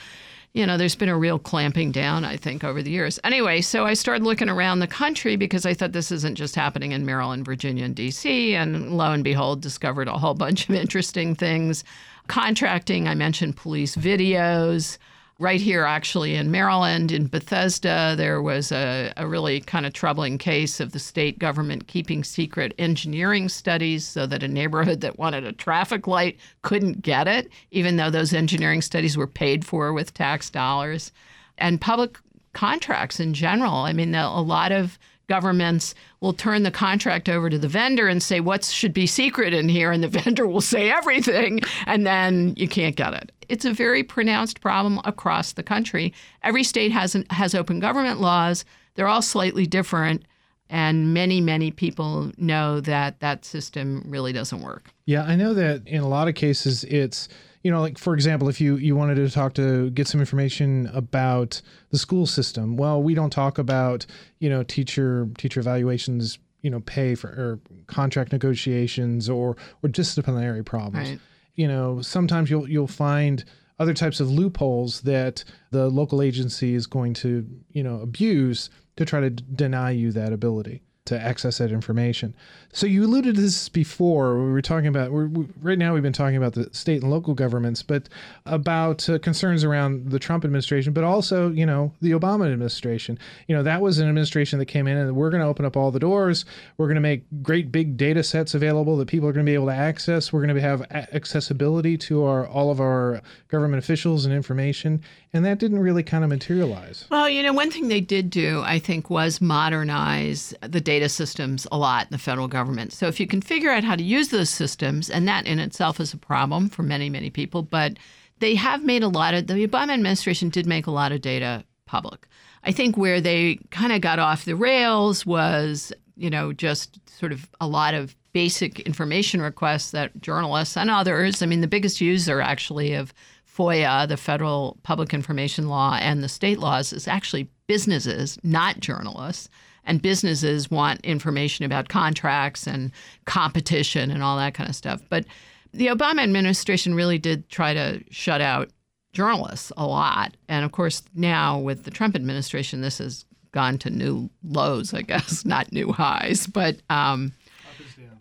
you 0.52 0.66
know 0.66 0.76
there's 0.76 0.94
been 0.94 1.08
a 1.08 1.16
real 1.16 1.38
clamping 1.38 1.92
down 1.92 2.24
i 2.24 2.36
think 2.36 2.62
over 2.62 2.82
the 2.82 2.90
years. 2.90 3.18
Anyway 3.24 3.60
so 3.60 3.84
i 3.86 3.94
started 3.94 4.24
looking 4.24 4.48
around 4.48 4.78
the 4.78 4.86
country 4.86 5.36
because 5.36 5.64
i 5.64 5.74
thought 5.74 5.92
this 5.92 6.12
isn't 6.12 6.34
just 6.34 6.54
happening 6.54 6.92
in 6.92 7.06
maryland 7.06 7.44
virginia 7.44 7.84
and 7.84 7.96
dc 7.96 8.52
and 8.52 8.96
lo 8.96 9.12
and 9.12 9.24
behold 9.24 9.60
discovered 9.60 10.08
a 10.08 10.18
whole 10.18 10.34
bunch 10.34 10.68
of 10.68 10.74
interesting 10.74 11.34
things. 11.34 11.84
Contracting 12.28 13.08
i 13.08 13.14
mentioned 13.14 13.56
police 13.56 13.96
videos 13.96 14.98
right 15.42 15.60
here, 15.60 15.84
actually, 15.84 16.36
in 16.36 16.52
Maryland, 16.52 17.10
in 17.10 17.26
Bethesda, 17.26 18.14
there 18.16 18.40
was 18.40 18.70
a, 18.70 19.12
a 19.16 19.26
really 19.26 19.60
kind 19.60 19.84
of 19.84 19.92
troubling 19.92 20.38
case 20.38 20.78
of 20.78 20.92
the 20.92 20.98
state 21.00 21.38
government 21.38 21.88
keeping 21.88 22.22
secret 22.22 22.72
engineering 22.78 23.48
studies 23.48 24.06
so 24.06 24.24
that 24.26 24.44
a 24.44 24.48
neighborhood 24.48 25.00
that 25.00 25.18
wanted 25.18 25.44
a 25.44 25.52
traffic 25.52 26.06
light 26.06 26.38
couldn't 26.62 27.02
get 27.02 27.26
it, 27.26 27.50
even 27.72 27.96
though 27.96 28.10
those 28.10 28.32
engineering 28.32 28.80
studies 28.80 29.16
were 29.16 29.26
paid 29.26 29.64
for 29.64 29.92
with 29.92 30.14
tax 30.14 30.48
dollars. 30.48 31.10
And 31.58 31.80
public 31.80 32.18
contracts 32.52 33.18
in 33.18 33.34
general. 33.34 33.74
I 33.74 33.92
mean, 33.92 34.14
a 34.14 34.40
lot 34.40 34.72
of 34.72 34.98
governments 35.28 35.94
will 36.20 36.32
turn 36.32 36.62
the 36.62 36.70
contract 36.70 37.28
over 37.28 37.48
to 37.48 37.58
the 37.58 37.68
vendor 37.68 38.08
and 38.08 38.22
say 38.22 38.40
what 38.40 38.64
should 38.64 38.92
be 38.92 39.06
secret 39.06 39.54
in 39.54 39.68
here? 39.68 39.92
And 39.92 40.02
the 40.02 40.08
vendor 40.20 40.46
will 40.46 40.60
say 40.60 40.90
everything 40.90 41.60
and 41.86 42.06
then 42.06 42.54
you 42.56 42.68
can't 42.68 42.96
get 42.96 43.14
it. 43.14 43.32
It's 43.48 43.64
a 43.64 43.72
very 43.72 44.02
pronounced 44.02 44.60
problem 44.60 45.00
across 45.04 45.52
the 45.52 45.62
country. 45.62 46.12
Every 46.42 46.64
state 46.64 46.92
has 46.92 47.14
an, 47.14 47.26
has 47.30 47.54
open 47.54 47.80
government 47.80 48.20
laws. 48.20 48.64
They're 48.94 49.08
all 49.08 49.22
slightly 49.22 49.66
different 49.66 50.24
and 50.70 51.12
many 51.12 51.40
many 51.40 51.70
people 51.70 52.32
know 52.38 52.80
that 52.80 53.20
that 53.20 53.44
system 53.44 54.02
really 54.06 54.32
doesn't 54.32 54.62
work. 54.62 54.90
Yeah 55.04 55.24
i 55.24 55.36
know 55.36 55.54
that 55.54 55.86
in 55.86 56.00
a 56.00 56.08
lot 56.08 56.28
of 56.28 56.34
cases 56.34 56.84
it's 56.84 57.28
you 57.62 57.70
know, 57.70 57.80
like 57.80 57.98
for 57.98 58.14
example, 58.14 58.48
if 58.48 58.60
you 58.60 58.76
you 58.76 58.96
wanted 58.96 59.16
to 59.16 59.30
talk 59.30 59.54
to 59.54 59.90
get 59.90 60.08
some 60.08 60.20
information 60.20 60.90
about 60.92 61.62
the 61.90 61.98
school 61.98 62.26
system, 62.26 62.76
well, 62.76 63.02
we 63.02 63.14
don't 63.14 63.30
talk 63.30 63.58
about 63.58 64.04
you 64.40 64.50
know 64.50 64.62
teacher 64.62 65.28
teacher 65.38 65.60
evaluations, 65.60 66.38
you 66.62 66.70
know, 66.70 66.80
pay 66.80 67.14
for 67.14 67.28
or 67.28 67.60
contract 67.86 68.32
negotiations 68.32 69.28
or 69.28 69.56
or 69.82 69.88
disciplinary 69.88 70.64
problems. 70.64 71.10
Right. 71.10 71.20
You 71.54 71.68
know, 71.68 72.02
sometimes 72.02 72.50
you'll 72.50 72.68
you'll 72.68 72.86
find 72.88 73.44
other 73.78 73.94
types 73.94 74.20
of 74.20 74.30
loopholes 74.30 75.02
that 75.02 75.44
the 75.70 75.88
local 75.88 76.22
agency 76.22 76.74
is 76.74 76.86
going 76.86 77.14
to 77.14 77.46
you 77.70 77.82
know 77.82 78.00
abuse 78.00 78.70
to 78.96 79.04
try 79.04 79.20
to 79.20 79.30
d- 79.30 79.44
deny 79.54 79.90
you 79.90 80.12
that 80.12 80.32
ability 80.32 80.82
to 81.04 81.20
access 81.20 81.58
that 81.58 81.72
information. 81.72 82.32
So 82.72 82.86
you 82.86 83.04
alluded 83.04 83.34
to 83.34 83.40
this 83.40 83.68
before. 83.68 84.38
We 84.42 84.52
were 84.52 84.62
talking 84.62 84.86
about 84.86 85.10
we're, 85.10 85.26
we, 85.26 85.46
right 85.60 85.76
now. 85.76 85.94
We've 85.94 86.02
been 86.02 86.12
talking 86.12 86.36
about 86.36 86.52
the 86.52 86.68
state 86.72 87.02
and 87.02 87.10
local 87.10 87.34
governments, 87.34 87.82
but 87.82 88.08
about 88.46 89.08
uh, 89.08 89.18
concerns 89.18 89.64
around 89.64 90.10
the 90.10 90.20
Trump 90.20 90.44
administration, 90.44 90.92
but 90.92 91.02
also 91.02 91.50
you 91.50 91.66
know 91.66 91.92
the 92.00 92.12
Obama 92.12 92.50
administration. 92.50 93.18
You 93.48 93.56
know 93.56 93.64
that 93.64 93.82
was 93.82 93.98
an 93.98 94.08
administration 94.08 94.60
that 94.60 94.66
came 94.66 94.86
in 94.86 94.96
and 94.96 95.16
we're 95.16 95.30
going 95.30 95.42
to 95.42 95.46
open 95.48 95.64
up 95.64 95.76
all 95.76 95.90
the 95.90 95.98
doors. 95.98 96.44
We're 96.78 96.86
going 96.86 96.94
to 96.94 97.00
make 97.00 97.24
great 97.42 97.72
big 97.72 97.96
data 97.96 98.22
sets 98.22 98.54
available 98.54 98.96
that 98.98 99.08
people 99.08 99.28
are 99.28 99.32
going 99.32 99.44
to 99.44 99.50
be 99.50 99.54
able 99.54 99.66
to 99.66 99.74
access. 99.74 100.32
We're 100.32 100.46
going 100.46 100.54
to 100.54 100.62
have 100.62 100.82
accessibility 100.92 101.98
to 101.98 102.24
our 102.24 102.46
all 102.46 102.70
of 102.70 102.80
our 102.80 103.22
government 103.48 103.82
officials 103.82 104.24
and 104.24 104.32
information, 104.32 105.02
and 105.32 105.44
that 105.44 105.58
didn't 105.58 105.80
really 105.80 106.04
kind 106.04 106.22
of 106.22 106.30
materialize. 106.30 107.06
Well, 107.10 107.28
you 107.28 107.42
know, 107.42 107.52
one 107.52 107.72
thing 107.72 107.88
they 107.88 108.00
did 108.00 108.30
do, 108.30 108.62
I 108.64 108.78
think, 108.78 109.10
was 109.10 109.40
modernize 109.40 110.54
the 110.62 110.80
data 110.80 110.91
systems 111.08 111.66
a 111.72 111.78
lot 111.78 112.06
in 112.06 112.12
the 112.12 112.18
federal 112.18 112.48
government. 112.48 112.92
So 112.92 113.06
if 113.06 113.20
you 113.20 113.26
can 113.26 113.40
figure 113.40 113.70
out 113.70 113.84
how 113.84 113.96
to 113.96 114.02
use 114.02 114.28
those 114.28 114.50
systems, 114.50 115.10
and 115.10 115.26
that 115.28 115.46
in 115.46 115.58
itself 115.58 116.00
is 116.00 116.12
a 116.12 116.18
problem 116.18 116.68
for 116.68 116.82
many, 116.82 117.10
many 117.10 117.30
people, 117.30 117.62
but 117.62 117.98
they 118.38 118.54
have 118.54 118.84
made 118.84 119.02
a 119.02 119.08
lot 119.08 119.34
of, 119.34 119.46
the 119.46 119.66
Obama 119.66 119.92
administration 119.92 120.48
did 120.48 120.66
make 120.66 120.86
a 120.86 120.90
lot 120.90 121.12
of 121.12 121.20
data 121.20 121.64
public. 121.86 122.26
I 122.64 122.72
think 122.72 122.96
where 122.96 123.20
they 123.20 123.58
kind 123.70 123.92
of 123.92 124.00
got 124.00 124.18
off 124.18 124.44
the 124.44 124.56
rails 124.56 125.26
was, 125.26 125.92
you 126.16 126.30
know, 126.30 126.52
just 126.52 126.98
sort 127.10 127.32
of 127.32 127.48
a 127.60 127.66
lot 127.66 127.94
of 127.94 128.16
basic 128.32 128.80
information 128.80 129.42
requests 129.42 129.90
that 129.90 130.20
journalists 130.20 130.76
and 130.76 130.90
others, 130.90 131.42
I 131.42 131.46
mean, 131.46 131.60
the 131.60 131.66
biggest 131.66 132.00
user 132.00 132.40
actually 132.40 132.94
of 132.94 133.12
FOIA, 133.56 134.08
the 134.08 134.16
federal 134.16 134.78
public 134.82 135.12
information 135.12 135.68
law, 135.68 135.98
and 136.00 136.22
the 136.22 136.28
state 136.28 136.58
laws 136.58 136.92
is 136.92 137.06
actually 137.06 137.50
businesses, 137.66 138.38
not 138.42 138.80
journalists. 138.80 139.48
And 139.84 140.00
businesses 140.00 140.70
want 140.70 141.00
information 141.00 141.64
about 141.64 141.88
contracts 141.88 142.66
and 142.66 142.92
competition 143.24 144.10
and 144.10 144.22
all 144.22 144.36
that 144.36 144.54
kind 144.54 144.68
of 144.68 144.76
stuff. 144.76 145.02
But 145.08 145.24
the 145.72 145.88
Obama 145.88 146.22
administration 146.22 146.94
really 146.94 147.18
did 147.18 147.48
try 147.48 147.74
to 147.74 148.02
shut 148.10 148.40
out 148.40 148.70
journalists 149.12 149.72
a 149.76 149.86
lot. 149.86 150.36
And 150.48 150.64
of 150.64 150.72
course, 150.72 151.02
now 151.14 151.58
with 151.58 151.84
the 151.84 151.90
Trump 151.90 152.14
administration, 152.14 152.80
this 152.80 152.98
has 152.98 153.24
gone 153.52 153.78
to 153.78 153.90
new 153.90 154.30
lows, 154.42 154.94
I 154.94 155.02
guess, 155.02 155.44
not 155.44 155.72
new 155.72 155.92
highs. 155.92 156.46
But 156.46 156.76
um, 156.90 157.32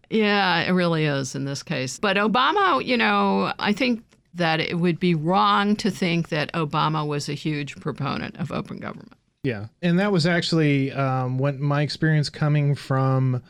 yeah, 0.09 0.61
it 0.61 0.71
really 0.71 1.05
is 1.05 1.35
in 1.35 1.45
this 1.45 1.63
case. 1.63 1.97
But 1.99 2.17
Obama, 2.17 2.85
you 2.85 2.97
know, 2.97 3.53
I 3.59 3.73
think 3.73 4.03
that 4.33 4.59
it 4.59 4.79
would 4.79 4.99
be 4.99 5.15
wrong 5.15 5.75
to 5.77 5.91
think 5.91 6.29
that 6.29 6.51
Obama 6.53 7.05
was 7.05 7.27
a 7.27 7.33
huge 7.33 7.75
proponent 7.77 8.37
of 8.37 8.51
open 8.51 8.77
government. 8.79 9.13
Yeah, 9.43 9.67
and 9.81 9.97
that 9.99 10.11
was 10.11 10.27
actually 10.27 10.91
um, 10.91 11.39
when 11.39 11.59
my 11.61 11.81
experience 11.81 12.29
coming 12.29 12.75
from, 12.75 13.41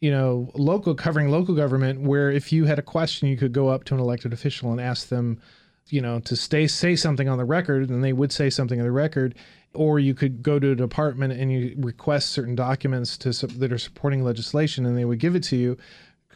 you 0.00 0.10
know, 0.10 0.50
local 0.54 0.94
covering 0.94 1.28
local 1.30 1.54
government, 1.54 2.00
where 2.00 2.32
if 2.32 2.52
you 2.52 2.64
had 2.64 2.80
a 2.80 2.82
question, 2.82 3.28
you 3.28 3.36
could 3.36 3.52
go 3.52 3.68
up 3.68 3.84
to 3.84 3.94
an 3.94 4.00
elected 4.00 4.32
official 4.32 4.72
and 4.72 4.80
ask 4.80 5.08
them, 5.08 5.40
you 5.86 6.00
know, 6.00 6.18
to 6.20 6.34
stay 6.34 6.66
say 6.66 6.96
something 6.96 7.28
on 7.28 7.38
the 7.38 7.44
record, 7.44 7.90
and 7.90 8.02
they 8.02 8.12
would 8.12 8.32
say 8.32 8.50
something 8.50 8.80
on 8.80 8.84
the 8.84 8.90
record, 8.90 9.36
or 9.72 10.00
you 10.00 10.14
could 10.14 10.42
go 10.42 10.58
to 10.58 10.72
a 10.72 10.74
department 10.74 11.32
and 11.32 11.52
you 11.52 11.76
request 11.78 12.30
certain 12.30 12.56
documents 12.56 13.16
to 13.18 13.30
that 13.58 13.72
are 13.72 13.78
supporting 13.78 14.24
legislation, 14.24 14.84
and 14.84 14.98
they 14.98 15.04
would 15.04 15.20
give 15.20 15.36
it 15.36 15.44
to 15.44 15.56
you. 15.56 15.76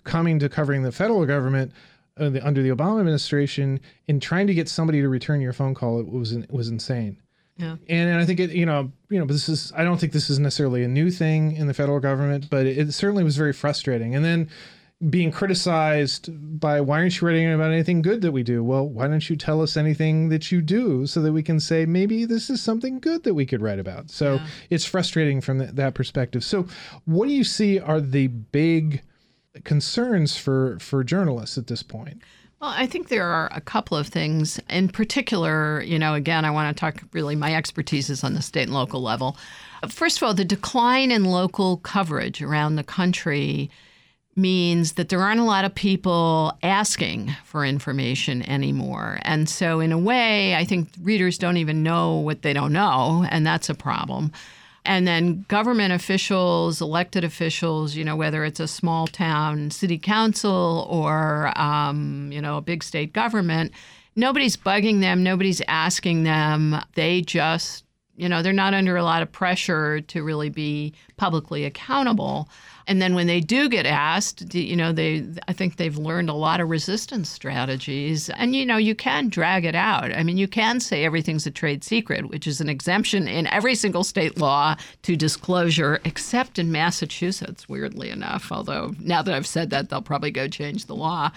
Coming 0.05 0.39
to 0.39 0.49
covering 0.49 0.83
the 0.83 0.93
federal 0.93 1.27
government. 1.27 1.73
Uh, 2.17 2.29
the, 2.29 2.47
under 2.47 2.63
the 2.63 2.69
Obama 2.69 3.01
administration, 3.01 3.81
and 4.07 4.23
trying 4.23 4.47
to 4.47 4.55
get 4.55 4.69
somebody 4.69 5.01
to 5.01 5.09
return 5.09 5.41
your 5.41 5.53
phone 5.53 5.75
call, 5.75 5.99
it 5.99 6.09
was 6.09 6.31
it 6.31 6.49
was 6.53 6.69
insane. 6.69 7.17
Yeah. 7.57 7.77
And, 7.89 8.11
and 8.11 8.21
I 8.21 8.25
think 8.27 8.41
it, 8.41 8.51
you 8.51 8.67
know, 8.67 8.91
you 9.09 9.19
know, 9.19 9.27
this 9.27 9.49
is, 9.49 9.73
I 9.77 9.85
don't 9.85 9.99
think 9.99 10.13
this 10.13 10.29
is 10.29 10.39
necessarily 10.39 10.83
a 10.83 10.89
new 10.89 11.11
thing 11.11 11.53
in 11.57 11.67
the 11.69 11.75
federal 11.75 12.01
government, 12.01 12.51
but 12.51 12.67
it, 12.67 12.93
certainly 12.93 13.23
was 13.23 13.37
very 13.37 13.53
frustrating. 13.53 14.15
And 14.15 14.25
then 14.25 14.49
being 15.11 15.31
criticized 15.31 16.31
by, 16.61 16.81
why 16.81 16.99
aren't 16.99 17.21
you 17.21 17.27
writing 17.27 17.53
about 17.53 17.71
anything 17.71 18.03
good 18.03 18.23
that 18.23 18.33
we 18.33 18.43
do? 18.43 18.65
Well, 18.65 18.89
why 18.89 19.07
don't 19.07 19.29
you 19.29 19.37
tell 19.37 19.61
us 19.61 19.77
anything 19.77 20.31
that 20.31 20.51
you 20.51 20.63
do 20.63 21.07
so 21.07 21.21
that 21.23 21.33
we 21.33 21.43
can 21.43 21.61
say, 21.61 21.85
maybe 21.87 22.25
this 22.25 22.51
is 22.51 22.61
something 22.61 22.99
good 23.01 23.23
that 23.25 23.35
we 23.35 23.47
could 23.47 23.61
write 23.63 23.79
about? 23.79 24.11
So 24.11 24.35
Yeah. 24.35 24.47
it's 24.71 24.85
frustrating 24.85 25.41
from 25.41 25.59
that, 25.59 25.77
that 25.77 25.95
perspective. 25.95 26.43
So 26.43 26.67
what 27.05 27.29
do 27.29 27.35
you 27.35 27.45
see 27.45 27.79
are 27.79 28.01
the 28.01 28.29
big 28.29 29.03
concerns 29.63 30.37
for, 30.37 30.79
for 30.81 31.05
journalists 31.05 31.57
at 31.59 31.67
this 31.69 31.83
point? 31.83 32.21
Well, 32.65 32.73
I 32.75 32.87
think 32.87 33.09
there 33.09 33.27
are 33.27 33.51
a 33.53 33.61
couple 33.61 33.95
of 33.95 34.07
things. 34.07 34.59
In 34.71 34.89
particular, 34.89 35.83
you 35.83 35.99
know, 35.99 36.15
again, 36.15 36.47
I 36.47 36.51
want 36.51 36.75
to 36.75 36.81
talk 36.81 37.03
really 37.13 37.37
my 37.37 37.55
expertise 37.55 38.09
is 38.09 38.25
on 38.25 38.33
the 38.33 38.41
state 38.41 38.63
and 38.63 38.73
local 38.73 39.03
level. 39.03 39.37
First 39.87 40.17
of 40.17 40.23
all, 40.23 40.33
the 40.33 40.47
decline 40.47 41.11
in 41.11 41.25
local 41.25 41.77
coverage 41.77 42.41
around 42.41 42.77
the 42.77 42.83
country 42.83 43.71
means 44.35 44.95
that 44.95 45.11
there 45.11 45.21
aren't 45.21 45.41
a 45.41 45.45
lot 45.45 45.67
of 45.67 45.75
people 45.75 46.57
asking 46.63 47.37
for 47.45 47.67
information 47.67 48.41
anymore. 48.49 49.19
And 49.21 49.47
so, 49.47 49.81
in 49.81 49.93
a 49.93 49.99
way, 49.99 50.55
I 50.55 50.65
think 50.65 50.89
readers 51.03 51.37
don't 51.37 51.59
even 51.59 51.83
know 51.83 52.15
what 52.15 52.41
they 52.41 52.55
don't 52.55 52.73
know, 52.73 53.27
and 53.29 53.47
that's 53.47 53.69
a 53.69 53.75
problem. 53.75 54.33
And 54.87 55.07
then 55.09 55.47
government 55.49 55.95
officials, 55.95 56.81
elected 56.81 57.25
officials, 57.25 57.95
you 57.95 58.05
know, 58.05 58.17
whether 58.17 58.45
it's 58.45 58.61
a 58.61 58.69
small 58.69 59.07
town 59.07 59.71
city 59.71 59.99
council 59.99 60.87
or, 60.91 61.59
um, 61.59 62.31
you 62.31 62.41
know, 62.41 62.59
a 62.59 62.61
big 62.61 62.83
state 62.83 63.15
government, 63.15 63.73
nobody's 64.15 64.57
bugging 64.57 65.01
them, 65.01 65.23
nobody's 65.23 65.63
asking 65.69 66.25
them. 66.25 66.77
They 66.95 67.23
just, 67.23 67.85
you 68.17 68.29
know, 68.29 68.43
they're 68.43 68.53
not 68.53 68.75
under 68.75 68.97
a 68.97 69.03
lot 69.03 69.23
of 69.23 69.33
pressure 69.33 70.03
to 70.03 70.23
really 70.23 70.51
be 70.51 70.93
publicly 71.17 71.65
accountable. 71.65 72.49
And 72.87 73.01
then 73.01 73.15
when 73.15 73.27
they 73.27 73.41
do 73.41 73.69
get 73.69 73.87
asked, 73.87 74.55
you 74.55 74.77
know, 74.77 74.93
they 74.93 75.27
I 75.49 75.53
think 75.53 75.77
they've 75.77 75.97
learned 75.97 76.29
a 76.29 76.35
lot 76.35 76.61
of 76.61 76.69
resistance 76.69 77.31
strategies. 77.31 78.29
And 78.31 78.55
you 78.55 78.67
know, 78.67 78.77
you 78.77 78.95
can 78.95 79.29
drag 79.29 79.65
it 79.65 79.75
out. 79.75 80.13
I 80.13 80.23
mean, 80.23 80.37
you 80.37 80.49
can 80.49 80.81
say 80.81 81.05
everything's 81.05 81.47
a 81.47 81.51
trade 81.51 81.83
secret, 81.83 82.29
which 82.29 82.47
is 82.47 82.61
an 82.61 82.69
exemption 82.69 83.27
in 83.27 83.47
every 83.47 83.75
single 83.75 84.05
state 84.05 84.37
law 84.39 84.77
to 85.03 85.17
disclosure, 85.17 86.01
except 86.05 86.59
in 86.59 86.73
Massachusetts, 86.73 87.69
weirdly 87.69 88.11
enough. 88.11 88.53
Although 88.53 88.95
now 89.01 89.23
that 89.23 89.35
I've 89.35 89.47
said 89.47 89.71
that, 89.71 89.89
they'll 89.89 90.03
probably 90.03 90.31
go 90.31 90.49
change 90.49 90.87
the 90.87 90.97
law. 90.97 91.31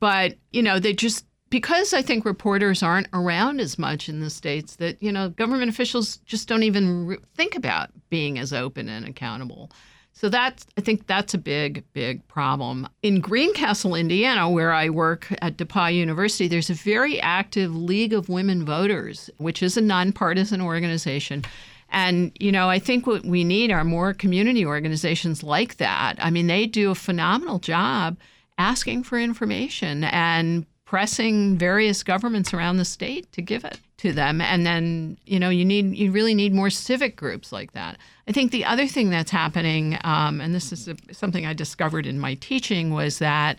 But, 0.00 0.36
you 0.50 0.62
know, 0.62 0.78
they 0.78 0.92
just 0.92 1.24
because 1.52 1.92
I 1.92 2.00
think 2.00 2.24
reporters 2.24 2.82
aren't 2.82 3.08
around 3.12 3.60
as 3.60 3.78
much 3.78 4.08
in 4.08 4.20
the 4.20 4.30
states 4.30 4.76
that, 4.76 5.02
you 5.02 5.12
know, 5.12 5.28
government 5.28 5.68
officials 5.68 6.16
just 6.24 6.48
don't 6.48 6.62
even 6.62 7.06
re- 7.06 7.18
think 7.34 7.54
about 7.54 7.90
being 8.08 8.38
as 8.38 8.54
open 8.54 8.88
and 8.88 9.06
accountable. 9.06 9.70
So 10.12 10.28
that's 10.28 10.66
I 10.76 10.80
think 10.82 11.06
that's 11.06 11.34
a 11.34 11.38
big 11.38 11.84
big 11.92 12.26
problem. 12.28 12.88
In 13.02 13.20
Greencastle, 13.20 13.94
Indiana, 13.94 14.48
where 14.48 14.72
I 14.72 14.88
work 14.88 15.32
at 15.42 15.56
DePauw 15.56 15.94
University, 15.94 16.48
there's 16.48 16.70
a 16.70 16.74
very 16.74 17.20
active 17.20 17.74
League 17.74 18.12
of 18.12 18.28
Women 18.28 18.64
Voters, 18.64 19.30
which 19.38 19.62
is 19.62 19.76
a 19.76 19.80
nonpartisan 19.80 20.60
organization. 20.60 21.44
And 21.88 22.32
you 22.38 22.52
know, 22.52 22.68
I 22.68 22.78
think 22.78 23.06
what 23.06 23.24
we 23.24 23.42
need 23.42 23.70
are 23.70 23.84
more 23.84 24.14
community 24.14 24.64
organizations 24.64 25.42
like 25.42 25.78
that. 25.78 26.16
I 26.18 26.30
mean, 26.30 26.46
they 26.46 26.66
do 26.66 26.90
a 26.90 26.94
phenomenal 26.94 27.58
job 27.58 28.18
asking 28.58 29.04
for 29.04 29.18
information 29.18 30.04
and 30.04 30.66
pressing 30.84 31.56
various 31.56 32.02
governments 32.02 32.52
around 32.52 32.76
the 32.76 32.84
state 32.84 33.32
to 33.32 33.40
give 33.40 33.64
it 33.64 33.80
to 34.02 34.12
them. 34.12 34.40
And 34.40 34.66
then 34.66 35.16
you 35.24 35.38
know 35.38 35.48
you 35.48 35.64
need 35.64 35.94
you 35.96 36.10
really 36.10 36.34
need 36.34 36.52
more 36.52 36.70
civic 36.70 37.16
groups 37.16 37.52
like 37.52 37.72
that. 37.72 37.98
I 38.28 38.32
think 38.32 38.50
the 38.50 38.64
other 38.64 38.86
thing 38.86 39.10
that's 39.10 39.30
happening 39.30 39.96
um, 40.04 40.40
and 40.40 40.54
this 40.54 40.72
is 40.72 40.88
a, 40.88 40.96
something 41.12 41.46
i 41.46 41.52
discovered 41.52 42.06
in 42.06 42.18
my 42.18 42.34
teaching 42.34 42.92
was 42.92 43.18
that 43.18 43.58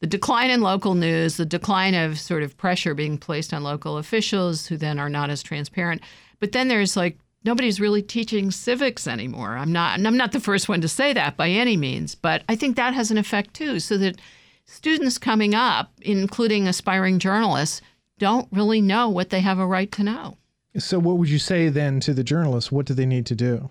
the 0.00 0.06
decline 0.06 0.50
in 0.50 0.60
local 0.60 0.94
news 0.94 1.36
the 1.36 1.44
decline 1.44 1.94
of 1.94 2.18
sort 2.18 2.42
of 2.42 2.56
pressure 2.56 2.94
being 2.94 3.18
placed 3.18 3.52
on 3.52 3.62
local 3.62 3.98
officials 3.98 4.66
who 4.66 4.76
then 4.76 4.98
are 4.98 5.10
not 5.10 5.30
as 5.30 5.42
transparent 5.42 6.02
but 6.40 6.52
then 6.52 6.68
there's 6.68 6.96
like 6.96 7.18
nobody's 7.44 7.80
really 7.80 8.02
teaching 8.02 8.50
civics 8.50 9.06
anymore. 9.06 9.56
I'm 9.56 9.72
not 9.72 9.98
and 9.98 10.06
i'm 10.06 10.16
not 10.16 10.32
the 10.32 10.40
first 10.40 10.68
one 10.68 10.80
to 10.80 10.88
say 10.88 11.12
that 11.12 11.36
by 11.36 11.48
any 11.50 11.76
means 11.76 12.14
but 12.14 12.42
i 12.48 12.56
think 12.56 12.76
that 12.76 12.94
has 12.94 13.10
an 13.10 13.18
effect 13.18 13.54
too 13.54 13.80
so 13.80 13.98
that 13.98 14.18
students 14.68 15.18
coming 15.18 15.54
up, 15.54 15.90
including 16.02 16.68
aspiring 16.68 17.18
journalists, 17.18 17.80
don't 18.18 18.48
really 18.52 18.80
know 18.80 19.08
what 19.08 19.30
they 19.30 19.40
have 19.40 19.58
a 19.58 19.66
right 19.66 19.90
to 19.92 20.02
know. 20.02 20.36
So, 20.76 20.98
what 20.98 21.16
would 21.18 21.30
you 21.30 21.38
say 21.38 21.68
then 21.68 21.98
to 22.00 22.14
the 22.14 22.22
journalists? 22.24 22.70
What 22.70 22.86
do 22.86 22.94
they 22.94 23.06
need 23.06 23.26
to 23.26 23.34
do? 23.34 23.70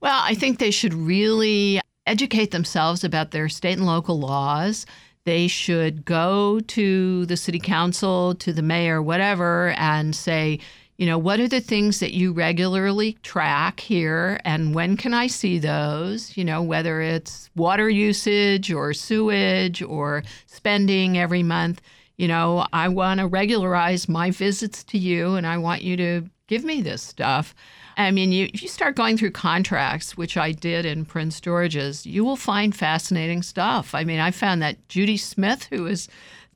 Well, 0.00 0.20
I 0.22 0.34
think 0.34 0.58
they 0.58 0.70
should 0.70 0.94
really 0.94 1.80
educate 2.06 2.50
themselves 2.50 3.02
about 3.02 3.32
their 3.32 3.48
state 3.48 3.78
and 3.78 3.86
local 3.86 4.18
laws. 4.18 4.86
they 5.24 5.48
should 5.48 6.04
go 6.04 6.60
to 6.60 7.26
the 7.26 7.36
city 7.36 7.58
council, 7.58 8.36
to 8.36 8.52
the 8.52 8.62
mayor, 8.62 9.02
whatever, 9.02 9.70
and 9.76 10.14
say, 10.14 10.60
you 10.98 11.04
know, 11.04 11.18
what 11.18 11.40
are 11.40 11.48
the 11.48 11.60
things 11.60 11.98
that 11.98 12.14
you 12.14 12.32
regularly 12.32 13.14
track 13.22 13.80
here 13.80 14.40
and 14.44 14.74
when 14.74 14.96
can 14.96 15.12
I 15.12 15.26
see 15.26 15.58
those? 15.58 16.36
You 16.36 16.44
know, 16.44 16.62
whether 16.62 17.00
it's 17.02 17.50
water 17.56 17.90
usage 17.90 18.72
or 18.72 18.94
sewage 18.94 19.82
or 19.82 20.22
spending 20.46 21.18
every 21.18 21.42
month. 21.42 21.82
You 22.16 22.28
know, 22.28 22.66
I 22.72 22.88
want 22.88 23.20
to 23.20 23.26
regularize 23.26 24.08
my 24.08 24.30
visits 24.30 24.82
to 24.84 24.98
you 24.98 25.34
and 25.34 25.46
I 25.46 25.58
want 25.58 25.82
you 25.82 25.96
to 25.98 26.24
give 26.46 26.64
me 26.64 26.80
this 26.80 27.02
stuff. 27.02 27.54
I 27.96 28.10
mean, 28.10 28.32
you, 28.32 28.48
if 28.52 28.62
you 28.62 28.68
start 28.68 28.94
going 28.94 29.16
through 29.16 29.30
contracts, 29.32 30.16
which 30.16 30.36
I 30.36 30.52
did 30.52 30.84
in 30.84 31.04
Prince 31.04 31.40
George's, 31.40 32.06
you 32.06 32.24
will 32.24 32.36
find 32.36 32.74
fascinating 32.74 33.42
stuff. 33.42 33.94
I 33.94 34.04
mean, 34.04 34.20
I 34.20 34.30
found 34.30 34.62
that 34.62 34.88
Judy 34.88 35.16
Smith, 35.16 35.66
who 35.70 35.86
is 35.86 36.08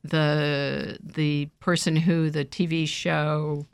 the 0.03 0.97
the 1.03 1.47
person 1.59 1.95
who 1.95 2.29
the 2.29 2.45
TV 2.45 2.87
show 2.87 3.65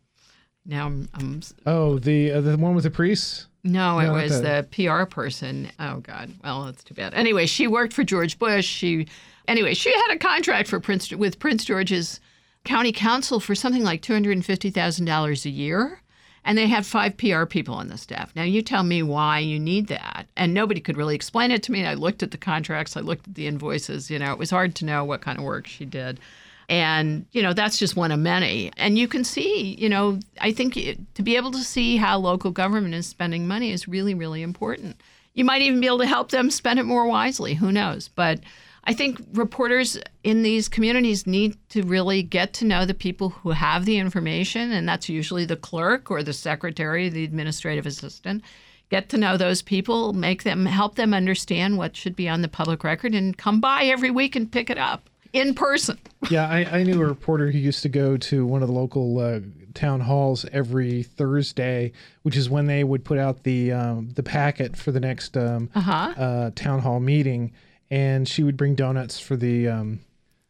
now 0.68 0.86
I'm, 0.86 1.10
I'm 1.14 1.42
oh 1.66 1.98
the 1.98 2.32
uh, 2.34 2.42
the 2.42 2.58
one 2.58 2.76
with 2.76 2.84
the 2.84 2.92
priests. 2.92 3.48
No, 3.64 4.00
it 4.00 4.10
was 4.12 4.42
the 4.42 4.68
PR 4.72 5.06
person. 5.06 5.72
Oh 5.80 6.00
God, 6.02 6.32
well 6.44 6.66
that's 6.66 6.84
too 6.84 6.94
bad. 6.94 7.14
Anyway, 7.14 7.46
she 7.46 7.68
worked 7.68 7.94
for 7.94 8.04
George 8.04 8.38
Bush. 8.38 8.66
She 8.66 9.08
anyway 9.48 9.74
she 9.74 9.92
had 9.92 10.12
a 10.12 10.18
contract 10.18 10.68
for 10.70 10.80
Prince 10.80 11.12
with 11.12 11.40
Prince 11.40 11.66
George's 11.66 12.20
County 12.66 12.92
Council 12.92 13.40
for 13.40 13.56
something 13.56 13.84
like 13.84 14.02
two 14.02 14.14
hundred 14.14 14.34
and 14.34 14.46
fifty 14.46 14.70
thousand 14.70 15.06
dollars 15.06 15.46
a 15.46 15.50
year. 15.50 16.02
And 16.44 16.58
they 16.58 16.68
had 16.68 16.86
five 16.86 17.18
PR 17.18 17.44
people 17.44 17.76
on 17.76 17.90
the 17.90 17.98
staff. 17.98 18.34
Now, 18.34 18.44
you 18.44 18.62
tell 18.62 18.84
me 18.84 19.04
why 19.04 19.40
you 19.40 19.60
need 19.60 19.88
that. 19.88 20.28
And 20.38 20.54
nobody 20.54 20.80
could 20.80 20.96
really 20.96 21.14
explain 21.14 21.52
it 21.52 21.62
to 21.64 21.74
me. 21.74 21.86
I 21.86 21.94
looked 21.96 22.24
at 22.24 22.32
the 22.32 22.38
contracts, 22.38 22.96
I 22.96 23.02
looked 23.02 23.28
at 23.28 23.36
the 23.36 23.48
invoices. 23.48 24.10
You 24.10 24.18
know, 24.18 24.32
it 24.32 24.38
was 24.38 24.50
hard 24.50 24.74
to 24.76 24.86
know 24.86 25.04
what 25.04 25.20
kind 25.20 25.38
of 25.38 25.44
work 25.44 25.68
she 25.68 25.84
did. 25.84 26.22
And, 26.70 27.26
you 27.32 27.42
know, 27.42 27.54
that's 27.54 27.78
just 27.78 27.96
one 27.96 28.12
of 28.12 28.20
many. 28.20 28.72
And 28.76 28.98
you 28.98 29.08
can 29.08 29.24
see, 29.24 29.76
you 29.80 29.88
know, 29.88 30.20
I 30.42 30.52
think 30.52 30.74
to 30.74 31.24
be 31.24 31.38
able 31.38 31.52
to 31.52 31.64
see 31.64 31.96
how 31.96 32.18
local 32.18 32.52
government 32.52 32.94
is 32.94 33.08
spending 33.08 33.48
money 33.48 33.72
is 33.72 33.88
really, 33.88 34.14
really 34.14 34.42
important. 34.42 35.02
You 35.34 35.46
might 35.46 35.62
even 35.62 35.80
be 35.80 35.88
able 35.88 36.00
to 36.00 36.06
help 36.06 36.32
them 36.32 36.52
spend 36.52 36.80
it 36.80 36.84
more 36.84 37.08
wisely. 37.08 37.54
Who 37.54 37.72
knows? 37.72 38.10
But 38.10 38.42
I 38.84 38.94
think 38.94 39.22
reporters 39.34 39.98
in 40.24 40.44
these 40.44 40.68
communities 40.68 41.28
need 41.28 41.58
to 41.70 41.84
really 41.84 42.22
get 42.22 42.54
to 42.56 42.66
know 42.66 42.86
the 42.86 42.94
people 42.94 43.30
who 43.30 43.52
have 43.52 43.86
the 43.86 43.98
information, 43.98 44.72
and 44.72 44.88
that's 44.88 45.10
usually 45.10 45.46
the 45.46 45.56
clerk 45.56 46.10
or 46.10 46.24
the 46.24 46.34
secretary, 46.34 47.08
the 47.08 47.24
administrative 47.24 47.86
assistant. 47.86 48.44
Get 48.90 49.10
to 49.10 49.18
know 49.18 49.38
those 49.38 49.62
people, 49.62 50.14
make 50.14 50.44
them 50.44 50.66
help 50.66 50.96
them 50.96 51.14
understand 51.14 51.78
what 51.78 51.96
should 51.96 52.16
be 52.16 52.30
on 52.30 52.42
the 52.42 52.48
public 52.48 52.84
record, 52.84 53.14
and 53.14 53.38
come 53.38 53.60
by 53.60 53.84
every 53.84 54.10
week 54.10 54.36
and 54.36 54.52
pick 54.52 54.70
it 54.70 54.78
up 54.78 55.10
in 55.40 55.54
person. 55.54 55.98
yeah, 56.30 56.48
I, 56.48 56.80
I, 56.80 56.84
knew 56.84 57.02
a 57.02 57.06
reporter 57.06 57.52
who 57.52 57.58
used 57.58 57.84
to 57.84 57.90
go 57.90 58.18
to 58.18 58.46
one 58.46 58.62
of 58.62 58.68
the 58.68 58.74
local 58.74 59.20
uh, 59.20 59.40
town 59.74 60.02
halls 60.02 60.46
every 60.52 61.04
Thursday, 61.04 61.92
which 62.24 62.36
is 62.36 62.50
when 62.50 62.66
they 62.66 62.84
would 62.84 63.06
put 63.06 63.18
out 63.18 63.44
the 63.44 63.72
um, 63.72 64.10
the 64.16 64.24
packet 64.24 64.76
for 64.76 64.92
the 64.92 65.00
next 65.00 65.38
um, 65.38 65.70
uh-huh. 65.76 66.14
uh, 66.18 66.52
town 66.56 66.80
hall 66.80 67.00
meeting, 67.00 67.54
and 67.90 68.28
she 68.28 68.44
would 68.44 68.58
bring 68.58 68.76
donuts 68.76 69.20
for 69.20 69.36
the 69.36 69.68
um, 69.68 70.00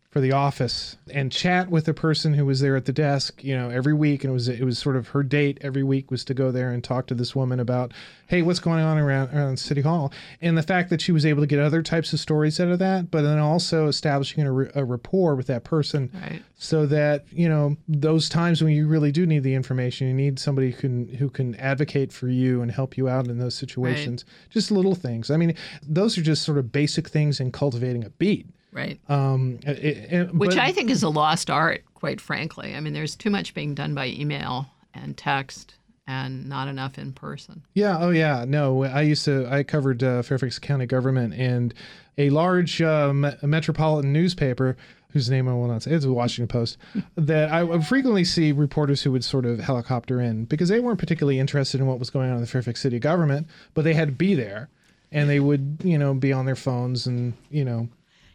for 0.09 0.21
the 0.21 0.31
office 0.31 0.95
and 1.11 1.33
chat 1.33 1.69
with 1.69 1.83
the 1.83 1.93
person 1.93 2.33
who 2.33 2.45
was 2.45 2.61
there 2.61 2.77
at 2.77 2.85
the 2.85 2.93
desk, 2.93 3.43
you 3.43 3.55
know, 3.55 3.69
every 3.69 3.93
week. 3.93 4.23
And 4.23 4.31
it 4.31 4.33
was 4.33 4.47
it 4.47 4.63
was 4.63 4.79
sort 4.79 4.95
of 4.95 5.09
her 5.09 5.21
date 5.21 5.57
every 5.61 5.83
week 5.83 6.09
was 6.09 6.23
to 6.25 6.33
go 6.33 6.49
there 6.49 6.71
and 6.71 6.81
talk 6.81 7.07
to 7.07 7.13
this 7.13 7.35
woman 7.35 7.59
about, 7.59 7.93
hey, 8.27 8.41
what's 8.41 8.59
going 8.59 8.83
on 8.83 8.97
around 8.97 9.33
around 9.35 9.59
City 9.59 9.81
Hall, 9.81 10.13
and 10.41 10.57
the 10.57 10.63
fact 10.63 10.89
that 10.91 11.01
she 11.01 11.11
was 11.11 11.25
able 11.25 11.41
to 11.41 11.47
get 11.47 11.59
other 11.59 11.83
types 11.83 12.13
of 12.13 12.21
stories 12.21 12.59
out 12.59 12.69
of 12.69 12.79
that, 12.79 13.11
but 13.11 13.23
then 13.23 13.37
also 13.37 13.87
establishing 13.87 14.47
a, 14.47 14.79
a 14.79 14.85
rapport 14.85 15.35
with 15.35 15.47
that 15.47 15.65
person, 15.65 16.09
right. 16.21 16.41
so 16.55 16.85
that 16.85 17.25
you 17.31 17.49
know 17.49 17.75
those 17.89 18.29
times 18.29 18.63
when 18.63 18.71
you 18.71 18.87
really 18.87 19.11
do 19.11 19.25
need 19.25 19.43
the 19.43 19.55
information, 19.55 20.07
you 20.07 20.13
need 20.13 20.39
somebody 20.39 20.71
who 20.71 20.79
can 20.79 21.07
who 21.15 21.29
can 21.29 21.53
advocate 21.55 22.13
for 22.13 22.29
you 22.29 22.61
and 22.61 22.71
help 22.71 22.95
you 22.95 23.09
out 23.09 23.27
in 23.27 23.39
those 23.39 23.55
situations. 23.55 24.23
Right. 24.25 24.51
Just 24.51 24.71
little 24.71 24.95
things. 24.95 25.29
I 25.29 25.35
mean, 25.35 25.53
those 25.85 26.17
are 26.17 26.21
just 26.21 26.43
sort 26.43 26.57
of 26.57 26.71
basic 26.71 27.09
things 27.09 27.41
in 27.41 27.51
cultivating 27.51 28.05
a 28.05 28.09
beat. 28.09 28.47
Right. 28.77 28.99
Um, 29.09 29.59
it, 29.65 30.13
it, 30.13 30.35
Which 30.35 30.51
but, 30.51 30.59
I 30.59 30.71
think 30.71 30.91
is 30.91 31.01
a 31.01 31.09
lost 31.09 31.49
art, 31.49 31.83
quite 31.95 32.21
frankly. 32.21 32.75
I 32.75 32.79
mean, 32.79 32.93
there's 32.93 33.15
too 33.15 33.31
much 33.31 33.55
being 33.55 33.73
done 33.73 33.95
by 33.95 34.09
email 34.09 34.67
and 34.93 35.17
text 35.17 35.73
and 36.05 36.47
not 36.47 36.67
enough 36.67 36.99
in 36.99 37.11
person. 37.11 37.63
Yeah. 37.73 37.97
Oh, 37.99 38.11
yeah. 38.11 38.45
No, 38.47 38.83
I 38.83 39.01
used 39.01 39.25
to, 39.25 39.47
I 39.51 39.63
covered 39.63 40.03
uh, 40.03 40.21
Fairfax 40.21 40.59
County 40.59 40.85
government 40.85 41.33
and 41.33 41.73
a 42.19 42.29
large 42.29 42.79
uh, 42.79 43.13
me- 43.13 43.33
metropolitan 43.41 44.13
newspaper 44.13 44.77
whose 45.09 45.27
name 45.27 45.47
I 45.47 45.53
will 45.53 45.67
not 45.67 45.81
say, 45.81 45.91
it's 45.91 46.05
the 46.05 46.13
Washington 46.13 46.47
Post, 46.47 46.77
that 47.15 47.49
I 47.49 47.63
would 47.63 47.83
frequently 47.87 48.23
see 48.23 48.51
reporters 48.51 49.01
who 49.01 49.11
would 49.11 49.23
sort 49.23 49.47
of 49.47 49.59
helicopter 49.59 50.21
in 50.21 50.45
because 50.45 50.69
they 50.69 50.79
weren't 50.79 50.99
particularly 50.99 51.39
interested 51.39 51.81
in 51.81 51.87
what 51.87 51.97
was 51.97 52.11
going 52.11 52.29
on 52.29 52.35
in 52.35 52.41
the 52.41 52.47
Fairfax 52.47 52.79
City 52.79 52.99
government, 52.99 53.47
but 53.73 53.83
they 53.83 53.95
had 53.95 54.09
to 54.09 54.13
be 54.13 54.35
there 54.35 54.69
and 55.11 55.27
they 55.27 55.39
would, 55.39 55.79
you 55.83 55.97
know, 55.97 56.13
be 56.13 56.31
on 56.31 56.45
their 56.45 56.55
phones 56.55 57.07
and, 57.07 57.33
you 57.49 57.65
know, 57.65 57.89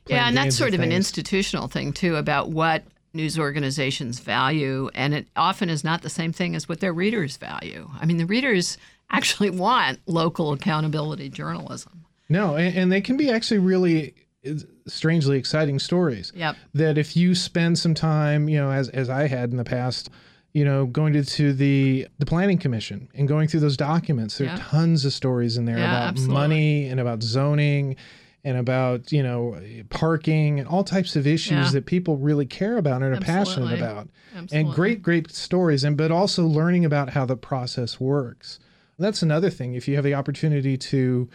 yeah, 0.07 0.27
and 0.27 0.37
that's 0.37 0.57
sort 0.57 0.75
of 0.75 0.81
an 0.81 0.93
institutional 0.93 1.69
thing 1.69 1.93
too 1.93 2.17
about 2.17 2.51
what 2.51 2.85
news 3.15 3.39
organizations 3.39 4.21
value, 4.21 4.91
and 4.95 5.15
it 5.15 5.27
often 5.37 5.69
is 5.69 5.85
not 5.85 6.03
the 6.03 6.11
same 6.11 6.33
thing 6.33 6.55
as 6.55 6.69
what 6.69 6.81
their 6.81 6.93
readers 6.93 7.37
value. 7.37 7.89
I 8.01 8.07
mean, 8.07 8.17
the 8.17 8.27
readers 8.27 8.79
actually 9.11 9.51
want 9.67 10.01
local 10.07 10.53
accountability 10.53 11.29
journalism. 11.29 12.05
No, 12.29 12.57
and, 12.57 12.77
and 12.77 12.93
they 12.93 13.01
can 13.01 13.17
be 13.17 13.31
actually 13.31 13.59
really 13.59 14.15
uh, 14.47 14.55
strangely 14.87 15.39
exciting 15.39 15.79
stories. 15.79 16.33
Yep. 16.35 16.57
That 16.75 16.99
if 16.99 17.17
you 17.17 17.35
spend 17.35 17.79
some 17.79 17.95
time, 17.95 18.49
you 18.49 18.59
know, 18.59 18.71
as 18.71 18.89
as 18.91 19.11
I 19.11 19.29
had 19.29 19.51
in 19.51 19.57
the 19.57 19.65
past, 19.65 20.11
you 20.53 20.65
know, 20.65 20.87
going 20.87 21.13
to, 21.13 21.25
to 21.25 21.53
the 21.53 22.09
the 22.19 22.27
planning 22.27 22.59
commission 22.59 23.09
and 23.15 23.29
going 23.29 23.49
through 23.49 23.61
those 23.61 23.77
documents, 23.77 24.39
there 24.39 24.49
are 24.49 24.59
tons 24.59 25.05
of 25.05 25.13
stories 25.13 25.57
in 25.59 25.67
there 25.67 25.79
yeah, 25.79 25.91
about 25.91 26.09
absolutely. 26.09 26.35
money 26.35 26.89
and 26.89 26.99
about 26.99 27.23
zoning 27.23 27.97
and 28.45 28.57
about 28.57 29.13
you 29.13 29.23
know 29.23 29.61
parking 29.91 30.59
and 30.59 30.69
all 30.69 30.85
types 30.85 31.17
of 31.17 31.27
issues 31.27 31.51
yeah. 31.67 31.71
that 31.71 31.87
people 31.87 32.17
really 32.17 32.47
care 32.47 32.77
about 32.77 33.03
and 33.03 33.13
are 33.13 33.17
Absolutely. 33.17 33.45
passionate 33.45 33.79
about 33.79 34.09
Absolutely. 34.35 34.59
and 34.59 34.75
great 34.75 35.03
great 35.03 35.31
stories 35.31 35.85
and 35.85 35.97
but 35.97 36.11
also 36.11 36.47
learning 36.47 36.85
about 36.85 37.11
how 37.11 37.25
the 37.25 37.37
process 37.37 38.01
works 38.01 38.59
that's 38.99 39.23
another 39.23 39.51
thing 39.51 39.75
if 39.75 39.89
you 39.89 39.95
have 39.95 40.05
the 40.05 40.15
opportunity 40.15 40.77
to 40.77 41.29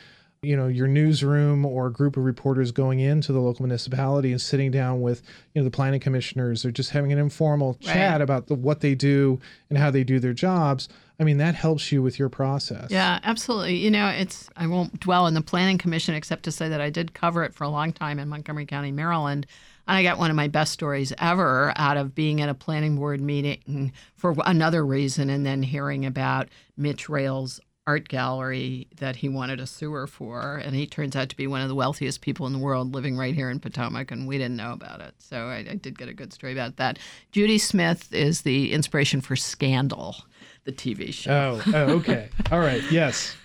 you 0.48 0.56
know 0.56 0.68
your 0.68 0.88
newsroom 0.88 1.66
or 1.66 1.88
a 1.88 1.92
group 1.92 2.16
of 2.16 2.24
reporters 2.24 2.72
going 2.72 3.00
into 3.00 3.34
the 3.34 3.40
local 3.40 3.64
municipality 3.64 4.32
and 4.32 4.42
sitting 4.42 4.72
down 4.72 5.02
with 5.02 5.22
you 5.54 5.62
know 5.62 5.66
the 5.66 5.72
planning 5.72 6.00
commissioners 6.00 6.64
or 6.64 6.72
just 6.72 6.92
having 6.92 7.12
an 7.12 7.20
informal 7.20 7.78
right. 7.84 7.94
chat 7.94 8.22
about 8.22 8.48
the, 8.48 8.56
what 8.56 8.80
they 8.80 8.96
do 8.96 9.40
and 9.70 9.78
how 9.78 9.92
they 9.92 10.04
do 10.04 10.20
their 10.20 10.34
jobs 10.34 10.88
I 11.20 11.24
mean, 11.24 11.38
that 11.38 11.56
helps 11.56 11.92
you 11.92 12.04
with 12.04 12.20
your 12.20 12.30
process. 12.30 12.92
Yeah, 12.92 13.20
absolutely. 13.24 13.78
You 13.78 13.90
know, 13.90 14.08
it's 14.08 14.50
I 14.56 14.68
won't 14.68 15.00
dwell 15.00 15.26
on 15.26 15.34
the 15.34 15.42
planning 15.42 15.80
commission 15.80 16.14
except 16.14 16.44
to 16.44 16.52
say 16.52 16.70
that 16.70 16.80
I 16.80 16.90
did 16.90 17.14
cover 17.14 17.44
it 17.44 17.56
for 17.56 17.64
a 17.64 17.70
long 17.70 17.92
time 17.92 18.20
in 18.20 18.30
Montgomery 18.30 18.68
County, 18.68 18.92
Maryland. 18.92 19.48
And 19.88 19.98
I 19.98 20.04
got 20.04 20.20
one 20.20 20.30
of 20.30 20.36
my 20.36 20.48
best 20.48 20.74
stories 20.74 21.14
ever 21.18 21.74
out 21.76 21.98
of 21.98 22.14
being 22.14 22.42
at 22.42 22.50
a 22.50 22.54
planning 22.54 22.98
board 22.98 23.20
meeting 23.20 23.94
for 24.16 24.36
another 24.46 24.86
reason 24.86 25.30
and 25.30 25.46
then 25.46 25.64
hearing 25.64 26.06
about 26.06 26.50
Mitch 26.76 27.10
Rales' 27.10 27.60
art 27.88 28.10
gallery 28.10 28.88
that 28.98 29.16
he 29.16 29.30
wanted 29.30 29.60
a 29.60 29.66
sewer 29.66 30.06
for. 30.06 30.58
And 30.58 30.76
he 30.76 30.86
turns 30.86 31.16
out 31.16 31.30
to 31.30 31.38
be 31.38 31.48
one 31.48 31.62
of 31.62 31.70
the 31.70 31.76
wealthiest 31.76 32.22
people 32.22 32.46
in 32.46 32.54
the 32.54 32.60
world 32.60 32.94
living 32.94 33.18
right 33.18 33.34
here 33.34 33.50
in 33.50 33.60
Potomac, 33.60 34.12
and 34.12 34.28
we 34.28 34.38
didn't 34.38 34.58
know 34.58 34.74
about 34.74 35.00
it. 35.00 35.16
So 35.18 35.48
I, 35.48 35.66
I 35.70 35.76
did 35.76 35.98
get 35.98 36.10
a 36.10 36.14
good 36.14 36.34
story 36.34 36.52
about 36.52 36.76
that. 36.76 37.00
Judy 37.32 37.58
Smith 37.58 38.14
is 38.14 38.42
the 38.42 38.74
inspiration 38.74 39.22
for 39.22 39.36
Scandal 39.36 40.18
the 40.66 40.74
TV 40.74 41.14
show. 41.14 41.62
Oh, 41.66 41.72
oh 41.74 41.94
okay. 41.96 42.30
All 42.52 42.60
right. 42.60 42.84
Yes. 42.92 43.36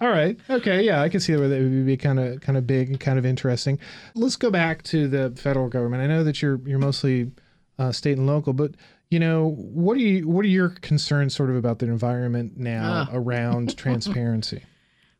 All 0.00 0.08
right. 0.08 0.38
Okay. 0.48 0.82
Yeah, 0.82 1.02
I 1.02 1.08
can 1.08 1.18
see 1.20 1.34
where 1.34 1.48
that 1.48 1.60
would 1.60 1.86
be 1.86 1.96
kind 1.96 2.20
of 2.20 2.40
kind 2.40 2.56
of 2.56 2.66
big 2.66 2.88
and 2.88 3.00
kind 3.00 3.18
of 3.18 3.26
interesting. 3.26 3.78
Let's 4.14 4.36
go 4.36 4.50
back 4.50 4.82
to 4.84 5.08
the 5.08 5.30
federal 5.30 5.68
government. 5.68 6.02
I 6.02 6.06
know 6.06 6.22
that 6.24 6.40
you're 6.40 6.60
you're 6.64 6.78
mostly 6.78 7.32
uh, 7.78 7.90
state 7.90 8.16
and 8.16 8.26
local, 8.26 8.52
but 8.52 8.72
you 9.12 9.20
know 9.20 9.50
what 9.50 9.96
are 9.96 10.00
you 10.00 10.26
what 10.26 10.44
are 10.44 10.48
your 10.48 10.70
concerns 10.70 11.36
sort 11.36 11.50
of 11.50 11.56
about 11.56 11.78
the 11.78 11.86
environment 11.86 12.56
now 12.56 12.92
uh. 12.92 13.06
around 13.12 13.76
transparency? 13.76 14.62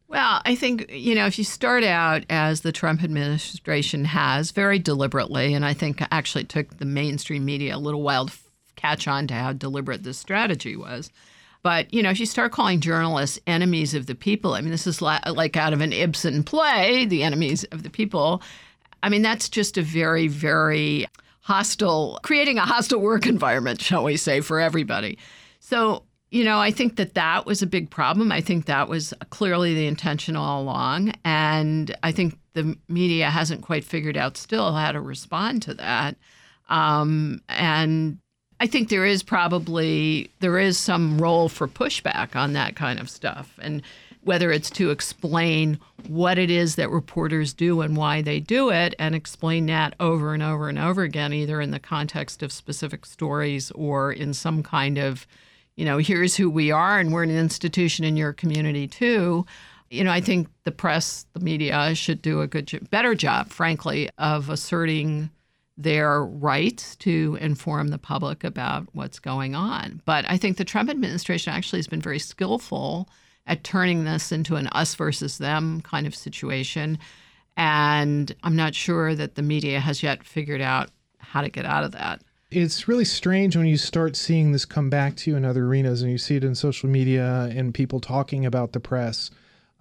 Well, 0.08 0.42
I 0.44 0.56
think, 0.56 0.90
you 0.90 1.14
know, 1.14 1.24
if 1.24 1.38
you 1.38 1.44
start 1.44 1.84
out 1.84 2.24
as 2.28 2.60
the 2.60 2.70
Trump 2.70 3.02
administration 3.02 4.04
has 4.04 4.50
very 4.50 4.78
deliberately, 4.78 5.54
and 5.54 5.64
I 5.64 5.72
think 5.72 6.02
actually 6.10 6.44
took 6.44 6.76
the 6.76 6.84
mainstream 6.84 7.46
media 7.46 7.76
a 7.76 7.78
little 7.78 8.02
while 8.02 8.26
to 8.26 8.38
catch 8.76 9.08
on 9.08 9.26
to 9.28 9.34
how 9.34 9.54
deliberate 9.54 10.02
this 10.02 10.18
strategy 10.18 10.76
was, 10.76 11.10
but, 11.62 11.92
you 11.94 12.02
know, 12.02 12.10
if 12.10 12.20
you 12.20 12.26
start 12.26 12.52
calling 12.52 12.80
journalists 12.80 13.38
enemies 13.46 13.94
of 13.94 14.06
the 14.06 14.14
people, 14.14 14.52
I 14.52 14.60
mean, 14.60 14.70
this 14.70 14.86
is 14.86 15.00
like 15.00 15.56
out 15.56 15.72
of 15.72 15.80
an 15.80 15.94
Ibsen 15.94 16.42
play, 16.42 17.06
The 17.06 17.22
Enemies 17.22 17.64
of 17.64 17.82
the 17.82 17.90
People. 17.90 18.42
I 19.02 19.08
mean, 19.08 19.22
that's 19.22 19.48
just 19.48 19.78
a 19.78 19.82
very, 19.82 20.28
very 20.28 21.06
hostile, 21.42 22.18
creating 22.22 22.58
a 22.58 22.62
hostile 22.62 23.00
work 23.00 23.26
environment, 23.26 23.80
shall 23.80 24.04
we 24.04 24.16
say, 24.16 24.40
for 24.40 24.60
everybody. 24.60 25.18
So, 25.60 26.04
you 26.30 26.44
know, 26.44 26.58
I 26.58 26.70
think 26.70 26.96
that 26.96 27.14
that 27.14 27.46
was 27.46 27.62
a 27.62 27.66
big 27.66 27.90
problem. 27.90 28.32
I 28.32 28.40
think 28.40 28.66
that 28.66 28.88
was 28.88 29.12
clearly 29.30 29.74
the 29.74 29.86
intention 29.86 30.34
all 30.34 30.62
along. 30.62 31.12
And 31.24 31.94
I 32.02 32.12
think 32.12 32.38
the 32.54 32.76
media 32.88 33.28
hasn't 33.28 33.62
quite 33.62 33.84
figured 33.84 34.16
out 34.16 34.36
still 34.36 34.72
how 34.72 34.92
to 34.92 35.00
respond 35.00 35.62
to 35.62 35.74
that. 35.74 36.16
Um, 36.68 37.42
and 37.48 38.18
I 38.60 38.66
think 38.66 38.88
there 38.88 39.04
is 39.04 39.22
probably 39.22 40.30
there 40.38 40.58
is 40.58 40.78
some 40.78 41.18
role 41.20 41.48
for 41.48 41.66
pushback 41.66 42.36
on 42.36 42.52
that 42.52 42.76
kind 42.76 43.00
of 43.00 43.10
stuff, 43.10 43.58
and 43.60 43.82
whether 44.24 44.52
it's 44.52 44.70
to 44.70 44.90
explain 44.90 45.78
what 46.06 46.38
it 46.38 46.50
is 46.50 46.76
that 46.76 46.90
reporters 46.90 47.52
do 47.52 47.80
and 47.80 47.96
why 47.96 48.22
they 48.22 48.38
do 48.38 48.70
it, 48.70 48.94
and 48.98 49.14
explain 49.14 49.66
that 49.66 49.94
over 49.98 50.32
and 50.32 50.42
over 50.42 50.68
and 50.68 50.78
over 50.78 51.02
again, 51.02 51.32
either 51.32 51.60
in 51.60 51.72
the 51.72 51.80
context 51.80 52.42
of 52.42 52.52
specific 52.52 53.04
stories 53.04 53.70
or 53.72 54.12
in 54.12 54.32
some 54.32 54.62
kind 54.62 54.98
of, 54.98 55.26
you 55.76 55.84
know, 55.84 55.98
here's 55.98 56.36
who 56.36 56.48
we 56.48 56.70
are, 56.70 56.98
and 56.98 57.12
we're 57.12 57.24
an 57.24 57.30
institution 57.30 58.04
in 58.04 58.16
your 58.16 58.32
community 58.32 58.86
too. 58.86 59.44
You 59.90 60.04
know, 60.04 60.12
I 60.12 60.20
think 60.20 60.48
the 60.64 60.72
press, 60.72 61.26
the 61.32 61.40
media 61.40 61.94
should 61.94 62.22
do 62.22 62.40
a 62.40 62.46
good, 62.46 62.88
better 62.90 63.14
job, 63.14 63.48
frankly, 63.48 64.08
of 64.18 64.48
asserting 64.48 65.30
their 65.76 66.24
rights 66.24 66.96
to 66.96 67.36
inform 67.40 67.88
the 67.88 67.98
public 67.98 68.44
about 68.44 68.86
what's 68.92 69.18
going 69.18 69.54
on. 69.54 70.00
But 70.04 70.24
I 70.28 70.36
think 70.36 70.56
the 70.56 70.64
Trump 70.64 70.90
administration 70.90 71.52
actually 71.52 71.80
has 71.80 71.88
been 71.88 72.00
very 72.00 72.18
skillful 72.18 73.08
at 73.46 73.64
turning 73.64 74.04
this 74.04 74.32
into 74.32 74.56
an 74.56 74.68
us 74.68 74.94
versus 74.94 75.38
them 75.38 75.80
kind 75.82 76.06
of 76.06 76.14
situation. 76.14 76.98
And 77.56 78.34
I'm 78.42 78.56
not 78.56 78.74
sure 78.74 79.14
that 79.14 79.34
the 79.34 79.42
media 79.42 79.80
has 79.80 80.02
yet 80.02 80.24
figured 80.24 80.60
out 80.60 80.90
how 81.18 81.42
to 81.42 81.48
get 81.48 81.66
out 81.66 81.84
of 81.84 81.92
that. 81.92 82.22
It's 82.50 82.86
really 82.86 83.04
strange 83.04 83.56
when 83.56 83.66
you 83.66 83.78
start 83.78 84.14
seeing 84.14 84.52
this 84.52 84.64
come 84.64 84.90
back 84.90 85.16
to 85.16 85.30
you 85.30 85.36
in 85.36 85.44
other 85.44 85.64
arenas 85.64 86.02
and 86.02 86.10
you 86.10 86.18
see 86.18 86.36
it 86.36 86.44
in 86.44 86.54
social 86.54 86.88
media 86.88 87.50
and 87.54 87.72
people 87.72 87.98
talking 87.98 88.44
about 88.44 88.72
the 88.72 88.80
press 88.80 89.30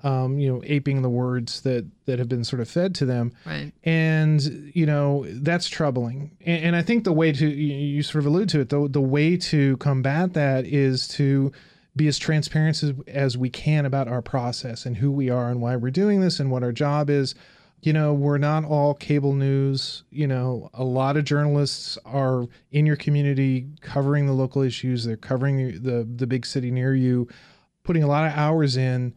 um, 0.03 0.39
you 0.39 0.51
know, 0.51 0.61
aping 0.65 1.01
the 1.01 1.09
words 1.09 1.61
that 1.61 1.85
that 2.05 2.19
have 2.19 2.27
been 2.27 2.43
sort 2.43 2.61
of 2.61 2.69
fed 2.69 2.95
to 2.95 3.05
them. 3.05 3.33
Right. 3.45 3.71
And 3.83 4.71
you 4.73 4.85
know 4.85 5.25
that's 5.27 5.69
troubling. 5.69 6.31
And, 6.45 6.65
and 6.65 6.75
I 6.75 6.81
think 6.81 7.03
the 7.03 7.13
way 7.13 7.31
to 7.31 7.47
you, 7.47 7.75
you, 7.75 8.03
sort 8.03 8.23
of 8.23 8.25
allude 8.27 8.49
to 8.49 8.61
it, 8.61 8.69
the 8.69 8.87
the 8.87 9.01
way 9.01 9.37
to 9.37 9.77
combat 9.77 10.33
that 10.33 10.65
is 10.65 11.07
to 11.09 11.51
be 11.95 12.07
as 12.07 12.17
transparent 12.17 12.81
as, 12.83 12.93
as 13.07 13.37
we 13.37 13.49
can 13.49 13.85
about 13.85 14.07
our 14.07 14.21
process 14.21 14.85
and 14.85 14.97
who 14.97 15.11
we 15.11 15.29
are 15.29 15.49
and 15.49 15.61
why 15.61 15.75
we're 15.75 15.91
doing 15.91 16.21
this 16.21 16.39
and 16.39 16.49
what 16.49 16.63
our 16.63 16.71
job 16.71 17.09
is. 17.09 17.35
You 17.81 17.93
know, 17.93 18.13
we're 18.13 18.37
not 18.37 18.63
all 18.63 18.93
cable 18.93 19.33
news. 19.33 20.03
You 20.11 20.27
know, 20.27 20.69
a 20.73 20.83
lot 20.83 21.17
of 21.17 21.23
journalists 21.23 21.97
are 22.05 22.45
in 22.71 22.85
your 22.85 22.95
community 22.95 23.67
covering 23.81 24.27
the 24.27 24.33
local 24.33 24.61
issues. 24.61 25.03
They're 25.03 25.17
covering 25.17 25.57
the, 25.57 25.77
the, 25.79 26.07
the 26.15 26.27
big 26.27 26.45
city 26.45 26.69
near 26.69 26.93
you, 26.93 27.27
putting 27.83 28.03
a 28.03 28.07
lot 28.07 28.27
of 28.27 28.37
hours 28.37 28.77
in 28.77 29.15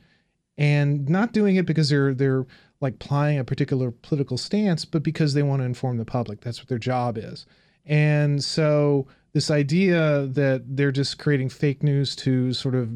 and 0.57 1.09
not 1.09 1.33
doing 1.33 1.57
it 1.57 1.67
because 1.67 1.89
they're 1.89 2.15
they're 2.15 2.47
like 2.81 2.99
plying 2.99 3.39
a 3.39 3.45
particular 3.45 3.91
political 3.91 4.37
stance, 4.37 4.85
but 4.85 5.03
because 5.03 5.35
they 5.35 5.43
want 5.43 5.61
to 5.61 5.67
inform 5.67 5.97
the 5.97 6.05
public. 6.05 6.41
That's 6.41 6.61
what 6.61 6.69
their 6.69 6.79
job 6.79 7.17
is. 7.19 7.47
And 7.87 8.43
so 8.43 9.07
this 9.35 9.51
idea 9.51 10.27
that 10.29 10.63
they're 10.67 10.93
just 10.93 11.19
creating 11.19 11.51
fake 11.51 11.83
news 11.83 12.17
to 12.17 12.53
sort 12.53 12.75
of 12.75 12.89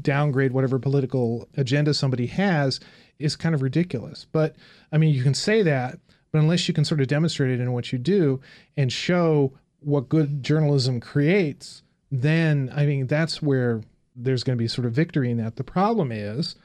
downgrade 0.00 0.52
whatever 0.52 0.78
political 0.78 1.48
agenda 1.56 1.92
somebody 1.92 2.26
has 2.26 2.78
is 3.18 3.34
kind 3.34 3.54
of 3.54 3.62
ridiculous. 3.62 4.26
But 4.30 4.54
I 4.92 4.98
mean, 4.98 5.12
you 5.14 5.22
can 5.22 5.34
say 5.34 5.62
that, 5.62 5.98
but 6.30 6.38
unless 6.38 6.68
you 6.68 6.74
can 6.74 6.84
sort 6.84 7.00
of 7.00 7.08
demonstrate 7.08 7.50
it 7.50 7.60
in 7.60 7.72
what 7.72 7.92
you 7.92 7.98
do 7.98 8.40
and 8.76 8.92
show 8.92 9.52
what 9.80 10.08
good 10.08 10.42
journalism 10.42 11.00
creates, 11.00 11.82
then 12.12 12.70
I 12.74 12.86
mean, 12.86 13.06
that's 13.06 13.42
where 13.42 13.82
there's 14.14 14.44
going 14.44 14.56
to 14.56 14.62
be 14.62 14.68
sort 14.68 14.86
of 14.86 14.92
victory 14.92 15.30
in 15.30 15.38
that. 15.38 15.56
The 15.56 15.64
problem 15.64 16.12
is 16.12 16.56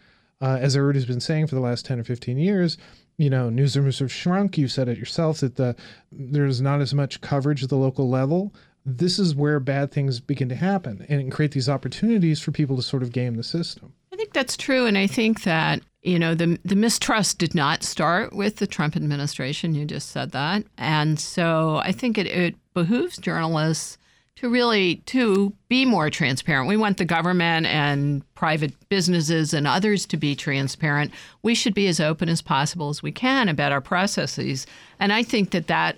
uh, 0.42 0.58
as 0.62 0.76
everybody's 0.76 1.06
been 1.06 1.20
saying 1.20 1.48
for 1.48 1.56
the 1.56 1.62
last 1.62 1.86
10 1.86 2.00
or 2.00 2.04
15 2.04 2.38
years, 2.38 2.78
you 3.18 3.30
know, 3.30 3.50
newsrooms 3.50 4.00
have 4.00 4.12
shrunk. 4.12 4.58
You 4.58 4.68
said 4.68 4.88
it 4.88 4.98
yourself 4.98 5.40
that 5.40 5.58
the 5.58 5.76
there's 6.12 6.62
not 6.62 6.80
as 6.80 6.94
much 6.94 7.20
coverage 7.20 7.64
at 7.64 7.70
the 7.70 7.76
local 7.76 8.10
level. 8.10 8.54
This 8.86 9.20
is 9.20 9.36
where 9.36 9.60
bad 9.60 9.92
things 9.92 10.20
begin 10.20 10.50
to 10.50 10.56
happen 10.56 11.06
and 11.10 11.32
create 11.32 11.52
these 11.52 11.70
opportunities 11.70 12.40
for 12.40 12.52
people 12.52 12.76
to 12.76 12.82
sort 12.82 13.04
of 13.04 13.12
game 13.12 13.36
the 13.36 13.44
system. 13.44 13.94
I 14.12 14.16
think 14.16 14.34
that's 14.34 14.58
true, 14.58 14.86
and 14.86 14.98
I 14.98 15.08
think 15.08 15.44
that 15.44 15.82
you 16.02 16.20
know 16.20 16.36
the 16.36 16.60
the 16.64 16.76
mistrust 16.76 17.38
did 17.38 17.54
not 17.54 17.84
start 17.84 18.34
with 18.34 18.58
the 18.58 18.68
Trump 18.68 18.96
administration. 18.96 19.76
You 19.76 19.86
just 19.86 20.10
said 20.10 20.32
that, 20.32 20.64
and 20.78 21.20
so 21.20 21.78
I 21.84 21.92
think 21.92 22.18
it, 22.18 22.28
it 22.28 22.56
behooves 22.74 23.18
journalists 23.18 23.98
to 24.40 24.50
really 24.50 24.96
to 25.06 25.54
be 25.68 25.84
more 25.84 26.10
transparent. 26.10 26.70
We 26.70 26.78
want 26.78 26.98
the 26.98 27.04
government 27.04 27.66
and 27.66 28.24
private 28.36 28.72
businesses 28.88 29.54
and 29.54 29.68
others 29.68 30.06
to 30.08 30.18
be 30.18 30.34
transparent. 30.34 31.12
We 31.44 31.54
should 31.54 31.74
be 31.74 31.88
as 31.88 32.00
open 32.00 32.30
as 32.30 32.42
possible 32.42 32.88
as 32.88 33.04
we 33.04 33.12
can 33.12 33.50
about 33.50 33.74
our 33.74 33.82
processes. 33.82 34.66
And 34.98 35.12
I 35.12 35.24
think 35.24 35.52
that 35.52 35.68
that 35.68 35.98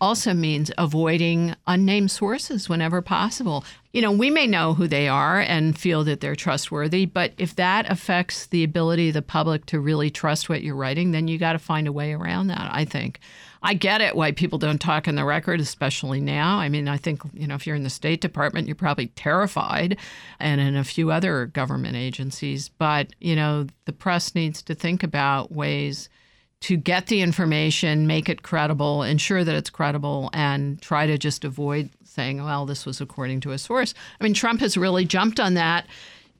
also 0.00 0.34
means 0.34 0.70
avoiding 0.76 1.54
unnamed 1.66 2.10
sources 2.10 2.68
whenever 2.68 3.00
possible. 3.00 3.64
You 3.92 4.02
know, 4.02 4.12
we 4.12 4.28
may 4.28 4.46
know 4.46 4.74
who 4.74 4.86
they 4.86 5.08
are 5.08 5.40
and 5.40 5.78
feel 5.78 6.04
that 6.04 6.20
they're 6.20 6.36
trustworthy, 6.36 7.06
but 7.06 7.32
if 7.38 7.56
that 7.56 7.90
affects 7.90 8.46
the 8.46 8.62
ability 8.62 9.08
of 9.08 9.14
the 9.14 9.22
public 9.22 9.64
to 9.66 9.80
really 9.80 10.10
trust 10.10 10.48
what 10.48 10.62
you're 10.62 10.76
writing, 10.76 11.12
then 11.12 11.28
you 11.28 11.38
got 11.38 11.54
to 11.54 11.58
find 11.58 11.86
a 11.86 11.92
way 11.92 12.12
around 12.12 12.48
that, 12.48 12.68
I 12.70 12.84
think. 12.84 13.20
I 13.62 13.72
get 13.74 14.02
it 14.02 14.14
why 14.14 14.32
people 14.32 14.58
don't 14.58 14.80
talk 14.80 15.08
in 15.08 15.16
the 15.16 15.24
record, 15.24 15.60
especially 15.60 16.20
now. 16.20 16.58
I 16.58 16.68
mean, 16.68 16.88
I 16.88 16.98
think, 16.98 17.22
you 17.32 17.46
know, 17.46 17.54
if 17.54 17.66
you're 17.66 17.74
in 17.74 17.82
the 17.82 17.90
State 17.90 18.20
Department, 18.20 18.68
you're 18.68 18.76
probably 18.76 19.08
terrified, 19.08 19.98
and 20.38 20.60
in 20.60 20.76
a 20.76 20.84
few 20.84 21.10
other 21.10 21.46
government 21.46 21.96
agencies. 21.96 22.68
But, 22.68 23.08
you 23.18 23.34
know, 23.34 23.66
the 23.86 23.92
press 23.92 24.34
needs 24.34 24.62
to 24.62 24.74
think 24.74 25.02
about 25.02 25.52
ways 25.52 26.10
to 26.62 26.76
get 26.76 27.06
the 27.06 27.20
information, 27.20 28.06
make 28.06 28.28
it 28.28 28.42
credible, 28.42 29.02
ensure 29.02 29.44
that 29.44 29.54
it's 29.54 29.70
credible, 29.70 30.30
and 30.32 30.80
try 30.80 31.06
to 31.06 31.18
just 31.18 31.44
avoid 31.44 31.90
saying, 32.04 32.42
well, 32.42 32.66
this 32.66 32.86
was 32.86 33.00
according 33.00 33.40
to 33.40 33.52
a 33.52 33.58
source. 33.58 33.94
I 34.20 34.24
mean, 34.24 34.34
Trump 34.34 34.60
has 34.60 34.76
really 34.76 35.04
jumped 35.04 35.38
on 35.38 35.54
that. 35.54 35.86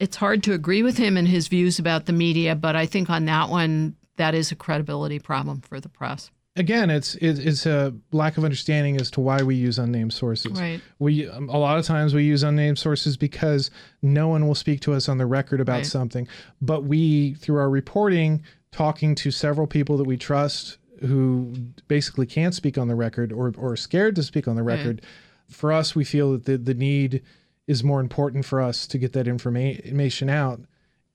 It's 0.00 0.16
hard 0.16 0.42
to 0.44 0.52
agree 0.52 0.82
with 0.82 0.96
him 0.96 1.16
and 1.16 1.28
his 1.28 1.48
views 1.48 1.78
about 1.78 2.06
the 2.06 2.12
media, 2.12 2.54
but 2.54 2.76
I 2.76 2.86
think 2.86 3.10
on 3.10 3.26
that 3.26 3.50
one, 3.50 3.96
that 4.16 4.34
is 4.34 4.50
a 4.50 4.56
credibility 4.56 5.18
problem 5.18 5.60
for 5.60 5.80
the 5.80 5.88
press 5.88 6.30
again, 6.56 6.90
it's 6.90 7.14
it's 7.16 7.66
a 7.66 7.94
lack 8.12 8.36
of 8.36 8.44
understanding 8.44 9.00
as 9.00 9.10
to 9.12 9.20
why 9.20 9.42
we 9.42 9.54
use 9.54 9.78
unnamed 9.78 10.12
sources. 10.12 10.58
Right. 10.58 10.80
We 10.98 11.28
um, 11.28 11.48
a 11.48 11.58
lot 11.58 11.78
of 11.78 11.84
times 11.84 12.14
we 12.14 12.24
use 12.24 12.42
unnamed 12.42 12.78
sources 12.78 13.16
because 13.16 13.70
no 14.02 14.28
one 14.28 14.46
will 14.46 14.54
speak 14.54 14.80
to 14.80 14.94
us 14.94 15.08
on 15.08 15.18
the 15.18 15.26
record 15.26 15.60
about 15.60 15.76
right. 15.76 15.86
something, 15.86 16.26
but 16.60 16.84
we 16.84 17.34
through 17.34 17.58
our 17.58 17.70
reporting, 17.70 18.42
talking 18.76 19.14
to 19.14 19.30
several 19.30 19.66
people 19.66 19.96
that 19.96 20.04
we 20.04 20.18
trust 20.18 20.76
who 21.00 21.50
basically 21.88 22.26
can't 22.26 22.54
speak 22.54 22.76
on 22.76 22.88
the 22.88 22.94
record 22.94 23.32
or 23.32 23.52
or 23.56 23.72
are 23.72 23.76
scared 23.76 24.14
to 24.16 24.22
speak 24.22 24.46
on 24.46 24.54
the 24.54 24.62
hmm. 24.62 24.68
record. 24.68 25.00
Right. 25.02 25.56
For 25.56 25.72
us, 25.72 25.94
we 25.94 26.04
feel 26.04 26.32
that 26.32 26.44
the 26.44 26.58
the 26.58 26.74
need 26.74 27.22
is 27.66 27.82
more 27.82 28.00
important 28.00 28.44
for 28.44 28.60
us 28.60 28.86
to 28.88 28.98
get 28.98 29.14
that 29.14 29.26
information 29.26 30.28
out. 30.28 30.60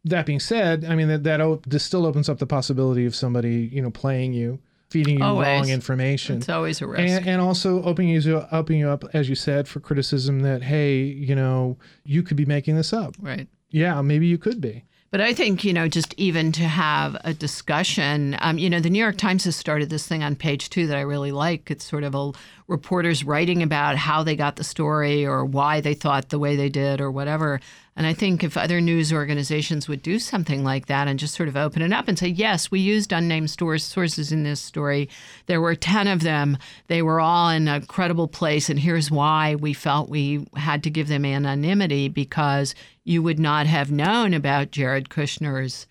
That 0.04 0.26
being 0.26 0.39
said, 0.39 0.86
I 0.86 0.95
mean 0.95 1.08
that 1.10 1.24
that 1.24 1.62
this 1.67 1.84
still 1.84 2.08
opens 2.08 2.30
up 2.30 2.39
the 2.39 2.47
possibility 2.47 3.06
of 3.06 3.13
somebody 3.15 3.69
you 3.71 3.82
know 3.82 3.91
playing 3.91 4.34
you 4.34 4.60
feeding 4.89 5.19
you 5.19 5.24
always. 5.24 5.45
wrong 5.45 5.69
information. 5.69 6.38
It's 6.38 6.50
always 6.50 6.82
a 6.82 6.88
risk. 6.88 7.00
And, 7.00 7.28
and, 7.28 7.41
also 7.41 7.84
opening 7.84 8.10
you 8.10 8.45
opening 8.52 8.82
you 8.82 8.89
up, 8.89 9.04
as 9.13 9.30
you 9.30 9.36
said, 9.36 9.67
for 9.67 9.80
criticism 9.80 10.39
that 10.41 10.63
hey, 10.63 11.04
you 11.04 11.36
know, 11.36 11.78
you 12.04 12.24
could 12.24 12.38
be 12.38 12.45
making 12.45 12.76
this 12.76 12.91
up. 12.91 13.15
Right. 13.19 13.47
Yeah, 13.69 14.02
maybe 14.02 14.26
you 14.26 14.39
could 14.39 14.60
be. 14.60 14.84
But 15.12 15.19
I 15.19 15.34
think, 15.34 15.65
you 15.65 15.74
know, 15.74 15.89
just 15.89 16.13
even 16.15 16.54
to 16.54 16.63
have 16.63 17.17
a 17.26 17.34
discussion, 17.34 18.38
um, 18.39 18.58
you 18.58 18.69
know, 18.69 18.80
the 18.80 18.89
New 18.89 19.00
York 19.00 19.17
Times 19.17 19.43
has 19.43 19.58
started 19.58 19.89
this 19.89 20.08
thing 20.08 20.24
on 20.24 20.38
page 20.38 20.69
two 20.69 20.88
that 20.88 20.95
I 20.95 21.02
really 21.02 21.34
like. 21.34 21.69
It's 21.69 21.84
sort 21.84 22.06
of 22.06 22.15
a 22.15 22.32
reporters 22.69 23.26
writing 23.26 23.62
about 23.62 23.97
how 23.97 24.24
they 24.24 24.38
got 24.38 24.56
the 24.56 24.63
story 24.63 25.26
or 25.26 25.43
why 25.43 25.82
they 25.82 25.93
thought 25.93 26.30
the 26.30 26.39
way 26.39 26.56
they 26.56 26.69
did 26.69 27.02
or 27.02 27.12
whatever. 27.12 27.60
And 27.97 28.08
I 28.08 28.13
think 28.13 28.41
if 28.41 28.56
other 28.56 28.80
news 28.80 29.12
organizations 29.12 29.89
would 29.89 30.02
do 30.02 30.17
something 30.17 30.63
like 30.63 30.86
that 30.86 31.10
and 31.10 31.19
just 31.19 31.36
sort 31.36 31.50
of 31.50 31.58
open 31.58 31.82
it 31.82 31.91
up 31.91 32.08
and 32.08 32.17
say, 32.17 32.30
yes, 32.30 32.71
we 32.71 32.80
used 32.80 33.12
unnamed 33.12 33.50
stores, 33.50 33.84
sources 33.84 34.32
in 34.32 34.43
this 34.43 34.62
story. 34.62 35.10
There 35.47 35.60
were 35.60 35.76
10 35.76 36.08
of 36.08 36.21
them. 36.21 36.58
They 36.88 37.02
were 37.02 37.19
all 37.19 37.50
in 37.50 37.67
a 37.67 37.82
credible 37.82 38.30
place. 38.30 38.69
And 38.69 38.80
here's 38.80 39.12
why 39.12 39.56
we 39.56 39.74
felt 39.74 40.10
we 40.10 40.47
had 40.56 40.84
to 40.84 40.89
give 40.89 41.10
them 41.10 41.26
anonymity 41.26 42.08
because 42.08 42.74
you 43.04 43.24
would 43.24 43.40
not 43.40 43.66
have 43.68 43.92
known 43.92 44.34
about 44.34 44.72
Jared 44.72 45.10
Kushner's 45.10 45.88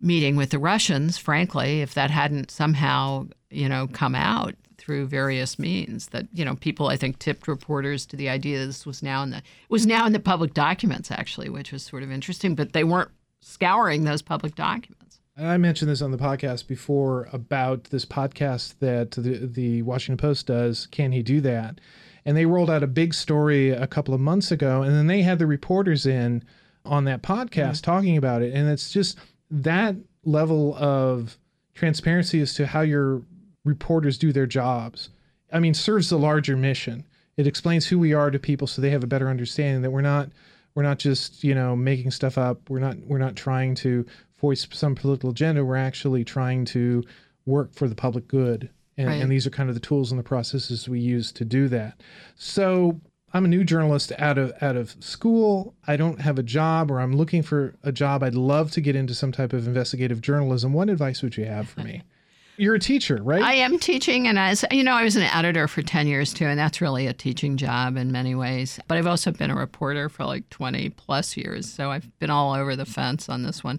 meeting 0.00 0.36
with 0.36 0.50
the 0.50 0.58
Russians, 0.58 1.18
frankly, 1.18 1.80
if 1.80 1.94
that 1.94 2.10
hadn't 2.10 2.50
somehow, 2.50 3.26
you 3.50 3.68
know, 3.68 3.88
come 3.88 4.14
out 4.14 4.54
through 4.78 5.06
various 5.06 5.58
means 5.58 6.08
that 6.08 6.26
you 6.32 6.44
know 6.44 6.54
people 6.54 6.88
I 6.88 6.96
think 6.96 7.18
tipped 7.18 7.48
reporters 7.48 8.06
to 8.06 8.16
the 8.16 8.28
idea 8.28 8.64
this 8.64 8.86
was 8.86 9.02
now 9.02 9.22
in 9.22 9.30
the 9.30 9.42
was 9.68 9.86
now 9.86 10.06
in 10.06 10.12
the 10.12 10.20
public 10.20 10.54
documents 10.54 11.10
actually, 11.10 11.48
which 11.48 11.72
was 11.72 11.82
sort 11.82 12.02
of 12.02 12.10
interesting, 12.12 12.54
but 12.54 12.72
they 12.72 12.84
weren't 12.84 13.10
scouring 13.40 14.04
those 14.04 14.22
public 14.22 14.54
documents. 14.54 15.20
I 15.36 15.58
mentioned 15.58 15.90
this 15.90 16.02
on 16.02 16.12
the 16.12 16.18
podcast 16.18 16.66
before 16.66 17.28
about 17.32 17.84
this 17.84 18.06
podcast 18.06 18.78
that 18.78 19.12
the 19.12 19.46
the 19.46 19.82
Washington 19.82 20.18
Post 20.18 20.46
does. 20.46 20.86
Can 20.86 21.12
he 21.12 21.22
do 21.22 21.40
that? 21.42 21.80
And 22.26 22.36
they 22.36 22.44
rolled 22.44 22.68
out 22.68 22.82
a 22.82 22.88
big 22.88 23.14
story 23.14 23.70
a 23.70 23.86
couple 23.86 24.12
of 24.12 24.20
months 24.20 24.50
ago, 24.50 24.82
and 24.82 24.92
then 24.92 25.06
they 25.06 25.22
had 25.22 25.38
the 25.38 25.46
reporters 25.46 26.04
in 26.04 26.42
on 26.84 27.04
that 27.04 27.22
podcast 27.22 27.80
mm-hmm. 27.80 27.90
talking 27.90 28.16
about 28.18 28.42
it. 28.42 28.52
And 28.52 28.68
it's 28.68 28.90
just 28.90 29.16
that 29.50 29.96
level 30.24 30.74
of 30.76 31.38
transparency 31.74 32.40
as 32.40 32.52
to 32.54 32.66
how 32.66 32.80
your 32.82 33.22
reporters 33.64 34.18
do 34.18 34.32
their 34.32 34.46
jobs. 34.46 35.10
I 35.52 35.60
mean, 35.60 35.72
serves 35.72 36.10
the 36.10 36.18
larger 36.18 36.56
mission. 36.56 37.06
It 37.36 37.46
explains 37.46 37.86
who 37.86 37.98
we 37.98 38.12
are 38.12 38.30
to 38.30 38.38
people 38.38 38.66
so 38.66 38.82
they 38.82 38.90
have 38.90 39.04
a 39.04 39.08
better 39.08 39.28
understanding 39.28 39.82
that 39.82 39.90
we're 39.90 40.00
not 40.00 40.30
we're 40.74 40.82
not 40.82 40.98
just, 40.98 41.42
you 41.42 41.54
know, 41.54 41.74
making 41.74 42.10
stuff 42.10 42.36
up. 42.36 42.68
We're 42.68 42.80
not 42.80 42.98
we're 43.06 43.18
not 43.18 43.36
trying 43.36 43.74
to 43.76 44.04
voice 44.40 44.66
some 44.70 44.94
political 44.94 45.30
agenda. 45.30 45.64
We're 45.64 45.76
actually 45.76 46.24
trying 46.24 46.64
to 46.66 47.02
work 47.46 47.72
for 47.74 47.88
the 47.88 47.94
public 47.94 48.28
good. 48.28 48.68
And, 48.98 49.08
Right. 49.08 49.20
and 49.22 49.30
these 49.30 49.46
are 49.46 49.50
kind 49.50 49.68
of 49.68 49.74
the 49.74 49.80
tools 49.80 50.10
and 50.10 50.18
the 50.18 50.22
processes 50.24 50.88
we 50.88 51.00
use 51.00 51.30
to 51.32 51.44
do 51.44 51.68
that. 51.68 52.00
So 52.34 53.00
I'm 53.34 53.44
a 53.44 53.48
new 53.48 53.64
journalist 53.64 54.12
out 54.18 54.38
of 54.38 54.52
out 54.62 54.76
of 54.76 54.96
school. 55.00 55.74
I 55.86 55.96
don't 55.96 56.20
have 56.20 56.38
a 56.38 56.42
job 56.42 56.90
or 56.90 57.00
I'm 57.00 57.14
looking 57.14 57.42
for 57.42 57.74
a 57.82 57.92
job. 57.92 58.22
I'd 58.22 58.34
love 58.34 58.70
to 58.72 58.80
get 58.80 58.96
into 58.96 59.14
some 59.14 59.32
type 59.32 59.52
of 59.52 59.66
investigative 59.66 60.20
journalism. 60.22 60.72
What 60.72 60.88
advice 60.88 61.22
would 61.22 61.36
you 61.36 61.44
have 61.44 61.68
for 61.68 61.80
me? 61.80 62.02
You're 62.58 62.76
a 62.76 62.80
teacher, 62.80 63.20
right? 63.22 63.42
I 63.42 63.52
am 63.56 63.78
teaching, 63.78 64.26
and 64.26 64.38
as 64.38 64.64
you 64.70 64.82
know, 64.82 64.94
I 64.94 65.02
was 65.04 65.14
an 65.14 65.24
editor 65.24 65.68
for 65.68 65.82
10 65.82 66.06
years 66.06 66.32
too, 66.32 66.46
and 66.46 66.58
that's 66.58 66.80
really 66.80 67.06
a 67.06 67.12
teaching 67.12 67.58
job 67.58 67.98
in 67.98 68.10
many 68.12 68.34
ways. 68.34 68.80
But 68.88 68.96
I've 68.96 69.06
also 69.06 69.30
been 69.30 69.50
a 69.50 69.54
reporter 69.54 70.08
for 70.08 70.24
like 70.24 70.48
20 70.48 70.88
plus 70.88 71.36
years, 71.36 71.70
so 71.70 71.90
I've 71.90 72.18
been 72.18 72.30
all 72.30 72.54
over 72.54 72.74
the 72.74 72.86
fence 72.86 73.28
on 73.28 73.42
this 73.42 73.62
one. 73.62 73.78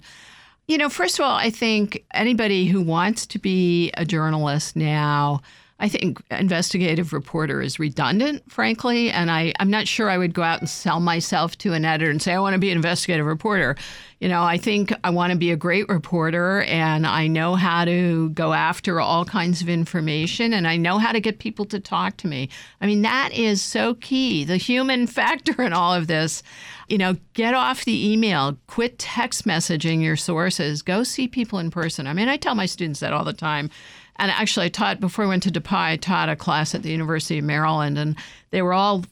You 0.67 0.77
know, 0.77 0.89
first 0.89 1.17
of 1.17 1.23
all, 1.23 1.36
I 1.36 1.49
think 1.49 2.03
anybody 2.13 2.65
who 2.65 2.82
wants 2.82 3.25
to 3.27 3.39
be 3.39 3.89
a 3.95 4.03
journalist 4.03 4.75
now, 4.75 5.41
I 5.80 5.90
think 5.90 6.24
investigative 6.32 7.13
reporter 7.13 7.62
is 7.62 7.78
redundant, 7.78 8.52
frankly, 8.52 9.12
and 9.12 9.30
I, 9.30 9.54
I'm 9.60 9.70
not 9.70 9.88
sure 9.88 10.10
I 10.10 10.18
would 10.18 10.34
go 10.34 10.42
out 10.42 10.60
and 10.60 10.68
sell 10.68 11.00
myself 11.00 11.56
to 11.60 11.74
an 11.74 11.86
editor 11.86 12.10
and 12.10 12.20
say, 12.20 12.34
I 12.34 12.40
want 12.40 12.56
to 12.56 12.60
be 12.60 12.72
an 12.72 12.78
investigative 12.78 13.28
reporter. 13.28 13.76
You 14.20 14.28
know, 14.28 14.42
I 14.42 14.58
think 14.58 14.92
I 15.04 15.12
want 15.12 15.34
to 15.34 15.38
be 15.38 15.52
a 15.52 15.56
great 15.56 15.88
reporter 15.88 16.63
and 16.63 17.06
I 17.06 17.28
know 17.28 17.54
how 17.54 17.86
to 17.86 18.30
go 18.30 18.54
after 18.54 19.00
all 19.00 19.24
kinds 19.24 19.62
of 19.62 19.70
information 19.70 20.54
and 20.54 20.68
I 20.68 20.78
know 20.78 20.98
how 20.98 21.12
to 21.12 21.20
get 21.20 21.38
people 21.38 21.66
to 21.66 21.80
talk 21.80 22.18
to 22.18 22.28
me. 22.28 22.50
I 22.82 22.88
mean, 22.88 23.04
that 23.04 23.32
is 23.34 23.62
so 23.62 23.94
key. 23.94 24.44
The 24.46 24.58
human 24.58 25.06
factor 25.18 25.62
in 25.62 25.74
all 25.74 25.94
of 25.94 26.08
this. 26.08 26.42
You 26.88 26.98
know, 26.98 27.18
get 27.34 27.54
off 27.54 27.84
the 27.84 28.12
email, 28.13 28.58
quit 28.68 28.98
text 28.98 29.46
messaging 29.46 30.02
your 30.02 30.16
sources, 30.16 30.82
go 30.82 31.04
see 31.04 31.28
people 31.28 31.60
in 31.60 31.70
person. 31.70 32.08
I 32.08 32.13
mean, 32.13 32.30
I 32.30 32.38
tell 32.38 32.56
my 32.56 32.66
students 32.66 33.02
that 33.02 33.12
all 33.12 33.26
the 33.26 33.34
time. 33.34 33.70
And 34.19 34.32
actually, 34.32 34.67
I 34.67 34.69
taught 34.69 34.99
before 34.99 35.25
I 35.25 35.27
went 35.27 35.43
to 35.43 35.51
DePauw, 35.51 35.77
I 35.77 35.97
taught 35.97 36.30
a 36.30 36.36
class 36.36 36.73
at 36.73 36.84
the 36.84 36.91
University 36.91 37.39
of 37.39 37.45
Maryland, 37.45 37.97
and 37.97 38.15
they 38.51 38.62
were 38.62 38.73
all 38.73 39.06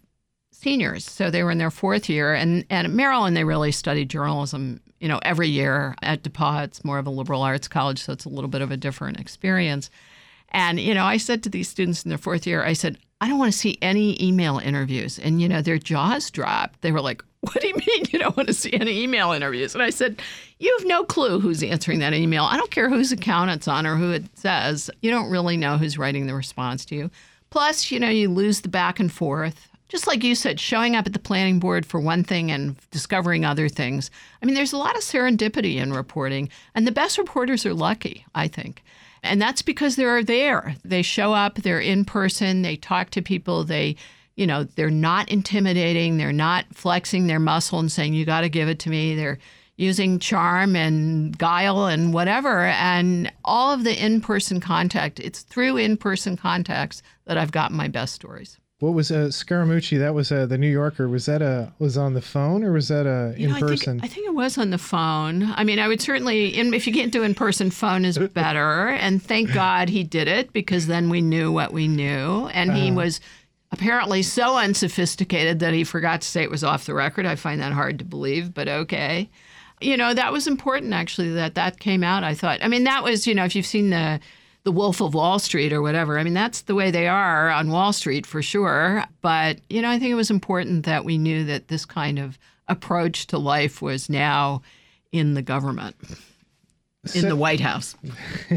seniors. 0.52 1.06
So 1.06 1.30
they 1.30 1.44
were 1.44 1.52
in 1.52 1.58
their 1.58 1.72
fourth 1.72 2.10
year. 2.10 2.34
And, 2.34 2.66
and 2.70 2.88
at 2.88 2.94
Maryland, 2.94 3.38
they 3.38 3.44
really 3.44 3.72
studied 3.72 4.10
journalism, 4.10 4.82
you 5.00 5.08
know, 5.08 5.20
every 5.24 5.48
year. 5.48 5.96
At 6.02 6.24
DePauw, 6.24 6.64
it's 6.64 6.84
more 6.84 6.98
of 6.98 7.08
a 7.08 7.12
liberal 7.12 7.42
arts 7.42 7.68
college, 7.68 8.02
so 8.02 8.14
it's 8.14 8.26
a 8.26 8.30
little 8.30 8.50
bit 8.50 8.62
of 8.62 8.72
a 8.72 8.78
different 8.78 9.20
experience. 9.20 9.90
And, 10.50 10.80
you 10.80 10.94
know, 10.94 11.06
I 11.06 11.18
said 11.18 11.44
to 11.44 11.50
these 11.50 11.68
students 11.68 12.04
in 12.04 12.10
their 12.10 12.18
fourth 12.18 12.48
year, 12.48 12.64
I 12.64 12.74
said, 12.74 12.98
I 13.22 13.28
don't 13.28 13.40
want 13.40 13.52
to 13.52 13.58
see 13.58 13.78
any 13.82 14.22
email 14.24 14.58
interviews. 14.58 15.20
And, 15.20 15.42
you 15.42 15.50
know, 15.50 15.62
their 15.62 15.78
jaws 15.78 16.32
dropped. 16.32 16.82
They 16.82 16.92
were 16.92 17.02
like, 17.02 17.24
What 17.46 17.62
do 17.62 17.68
you 17.68 17.76
mean 17.76 18.06
you 18.10 18.20
don't 18.20 18.36
want 18.36 18.48
to 18.48 18.54
see 18.54 18.74
any 18.74 19.04
email 19.04 19.32
interviews? 19.32 19.74
And 19.74 19.84
I 19.84 19.90
said, 19.90 20.22
You 20.60 20.76
have 20.80 20.88
no 20.88 21.04
clue 21.04 21.40
who's 21.40 21.64
answering 21.64 22.00
that 22.00 22.14
email. 22.14 22.44
I 22.44 22.58
don't 22.58 22.72
care 22.72 22.90
whose 22.90 23.12
account 23.12 23.52
it's 23.52 23.68
on 23.68 23.86
or 23.86 23.96
who 23.96 24.12
it 24.12 24.24
says. 24.36 24.90
You 25.02 25.12
don't 25.12 25.30
really 25.30 25.58
know 25.58 25.78
who's 25.78 25.98
writing 25.98 26.28
the 26.28 26.34
response 26.34 26.86
to 26.86 26.96
you. 26.96 27.12
Plus, 27.50 27.92
you 27.92 28.00
know, 28.00 28.10
you 28.10 28.30
lose 28.30 28.62
the 28.62 28.70
back 28.70 29.00
and 29.00 29.12
forth. 29.12 29.68
Just 29.88 30.08
like 30.08 30.24
you 30.24 30.34
said, 30.34 30.60
showing 30.60 30.96
up 30.96 31.06
at 31.06 31.14
the 31.14 31.20
planning 31.20 31.60
board 31.60 31.86
for 31.86 32.00
one 32.00 32.24
thing 32.24 32.52
and 32.52 32.76
discovering 32.90 33.46
other 33.46 33.70
things. 33.70 34.10
I 34.42 34.46
mean, 34.46 34.56
there's 34.56 34.74
a 34.74 34.78
lot 34.78 34.96
of 34.96 35.04
serendipity 35.04 35.76
in 35.76 35.94
reporting, 35.94 36.50
and 36.74 36.88
the 36.88 36.92
best 36.92 37.18
reporters 37.18 37.66
are 37.66 37.74
lucky, 37.74 38.26
I 38.34 38.48
think. 38.48 38.84
And 39.22 39.42
that's 39.42 39.62
because 39.62 39.96
they're 39.96 40.24
there. 40.24 40.76
They 40.84 41.02
show 41.02 41.34
up, 41.34 41.56
they're 41.56 41.80
in 41.80 42.04
person, 42.04 42.62
they 42.62 42.76
talk 42.76 43.12
to 43.12 43.22
people, 43.22 43.64
they, 43.64 43.96
you 44.36 44.46
know, 44.48 44.64
they're 44.64 44.90
not 44.90 45.30
intimidating, 45.30 46.18
they're 46.18 46.34
not 46.34 46.66
flexing 46.74 47.28
their 47.28 47.40
muscle 47.40 47.80
and 47.80 47.92
saying, 47.92 48.14
you 48.14 48.26
got 48.26 48.42
to 48.42 48.50
give 48.50 48.68
it 48.68 48.80
to 48.80 48.90
me. 48.90 49.16
They're 49.16 49.38
using 49.78 50.20
charm 50.20 50.76
and 50.76 51.38
guile 51.38 51.86
and 51.86 52.14
whatever. 52.14 52.62
And 52.66 53.32
all 53.44 53.74
of 53.74 53.84
the 53.84 53.94
in 54.06 54.22
person 54.22 54.60
contact, 54.62 55.20
it's 55.20 55.42
through 55.42 55.78
in 55.78 55.98
person 55.98 56.38
contacts 56.38 57.02
that 57.26 57.38
I've 57.38 57.52
gotten 57.52 57.76
my 57.76 57.88
best 57.90 58.14
stories. 58.14 58.58
what 58.80 58.94
was 58.94 59.10
uh, 59.12 59.28
Scaramucci? 59.30 59.98
That 60.00 60.14
was 60.14 60.32
uh, 60.32 60.46
the 60.46 60.58
New 60.58 60.70
Yorker. 60.70 61.08
Was 61.10 61.26
that 61.26 61.42
a 61.42 61.74
was 61.80 61.98
on 61.98 62.14
the 62.14 62.22
phone 62.22 62.64
or 62.64 62.72
was 62.74 62.88
that 62.90 63.06
a 63.06 63.34
You 63.38 63.48
in 63.48 63.54
know, 63.54 63.60
person? 63.60 63.98
I 63.98 64.02
think, 64.02 64.12
I 64.12 64.14
think 64.14 64.28
it 64.28 64.36
was 64.36 64.58
on 64.58 64.70
the 64.70 64.78
phone. 64.78 65.44
I 65.56 65.64
mean, 65.64 65.80
I 65.80 65.88
would 65.90 66.02
certainly, 66.02 66.58
in, 66.58 66.74
if 66.74 66.86
you 66.88 66.94
can't 66.94 67.12
do 67.12 67.24
in 67.24 67.36
person, 67.36 67.70
phone 67.72 68.06
is 68.06 68.18
better. 68.18 68.90
And 68.90 69.22
thank 69.24 69.52
God 69.54 69.90
he 69.90 70.04
did 70.04 70.28
it 70.28 70.54
because 70.54 70.88
then 70.88 71.10
we 71.10 71.22
knew 71.22 71.52
what 71.52 71.74
we 71.74 71.88
knew. 71.88 72.48
And 72.54 72.72
he 72.74 72.88
Uh-huh. 72.90 72.96
was 72.98 73.20
apparently 73.76 74.24
so 74.24 74.58
unsophisticated 74.58 75.60
that 75.60 75.74
he 75.74 75.84
forgot 75.84 76.22
to 76.22 76.28
say 76.28 76.42
it 76.44 76.50
was 76.50 76.64
off 76.64 76.86
the 76.86 76.94
record. 76.94 77.26
I 77.26 77.36
find 77.36 77.60
that 77.62 77.74
hard 77.74 78.00
to 78.00 78.06
believe, 78.06 78.54
but 78.54 78.68
okay. 78.70 79.30
You 79.82 79.98
know, 79.98 80.14
that 80.14 80.32
was 80.32 80.48
important 80.48 80.94
actually 80.94 81.34
that 81.34 81.56
that 81.56 81.80
came 81.80 82.02
out. 82.04 82.24
I 82.24 82.34
thought, 82.34 82.60
I 82.64 82.70
mean, 82.70 82.86
that 82.86 83.04
was, 83.04 83.28
you 83.28 83.36
know, 83.36 83.44
if 83.44 83.54
you've 83.56 83.66
seen 83.66 83.90
the, 83.90 84.22
the 84.64 84.72
Wolf 84.72 85.02
of 85.02 85.14
Wall 85.14 85.38
Street 85.40 85.74
or 85.74 85.82
whatever. 85.82 86.18
I 86.18 86.24
mean, 86.24 86.34
that's 86.34 86.62
the 86.62 86.74
way 86.74 86.90
they 86.90 87.08
are 87.08 87.50
on 87.50 87.70
Wall 87.70 87.92
Street 87.92 88.26
for 88.26 88.42
sure. 88.42 89.04
But, 89.22 89.60
you 89.70 89.82
know, 89.82 89.90
I 89.90 90.00
think 90.00 90.12
it 90.12 90.16
was 90.16 90.32
important 90.32 90.86
that 90.86 91.04
we 91.04 91.18
knew 91.18 91.44
that 91.44 91.68
this 91.68 91.86
kind 91.86 92.18
of 92.18 92.40
approach 92.70 93.28
to 93.28 93.38
life 93.38 93.82
was 93.82 94.10
now 94.10 94.62
in 95.12 95.34
the 95.34 95.42
government, 95.42 95.96
in 97.04 97.08
So- 97.22 97.28
the 97.30 97.36
White 97.36 97.60
House. 97.60 97.96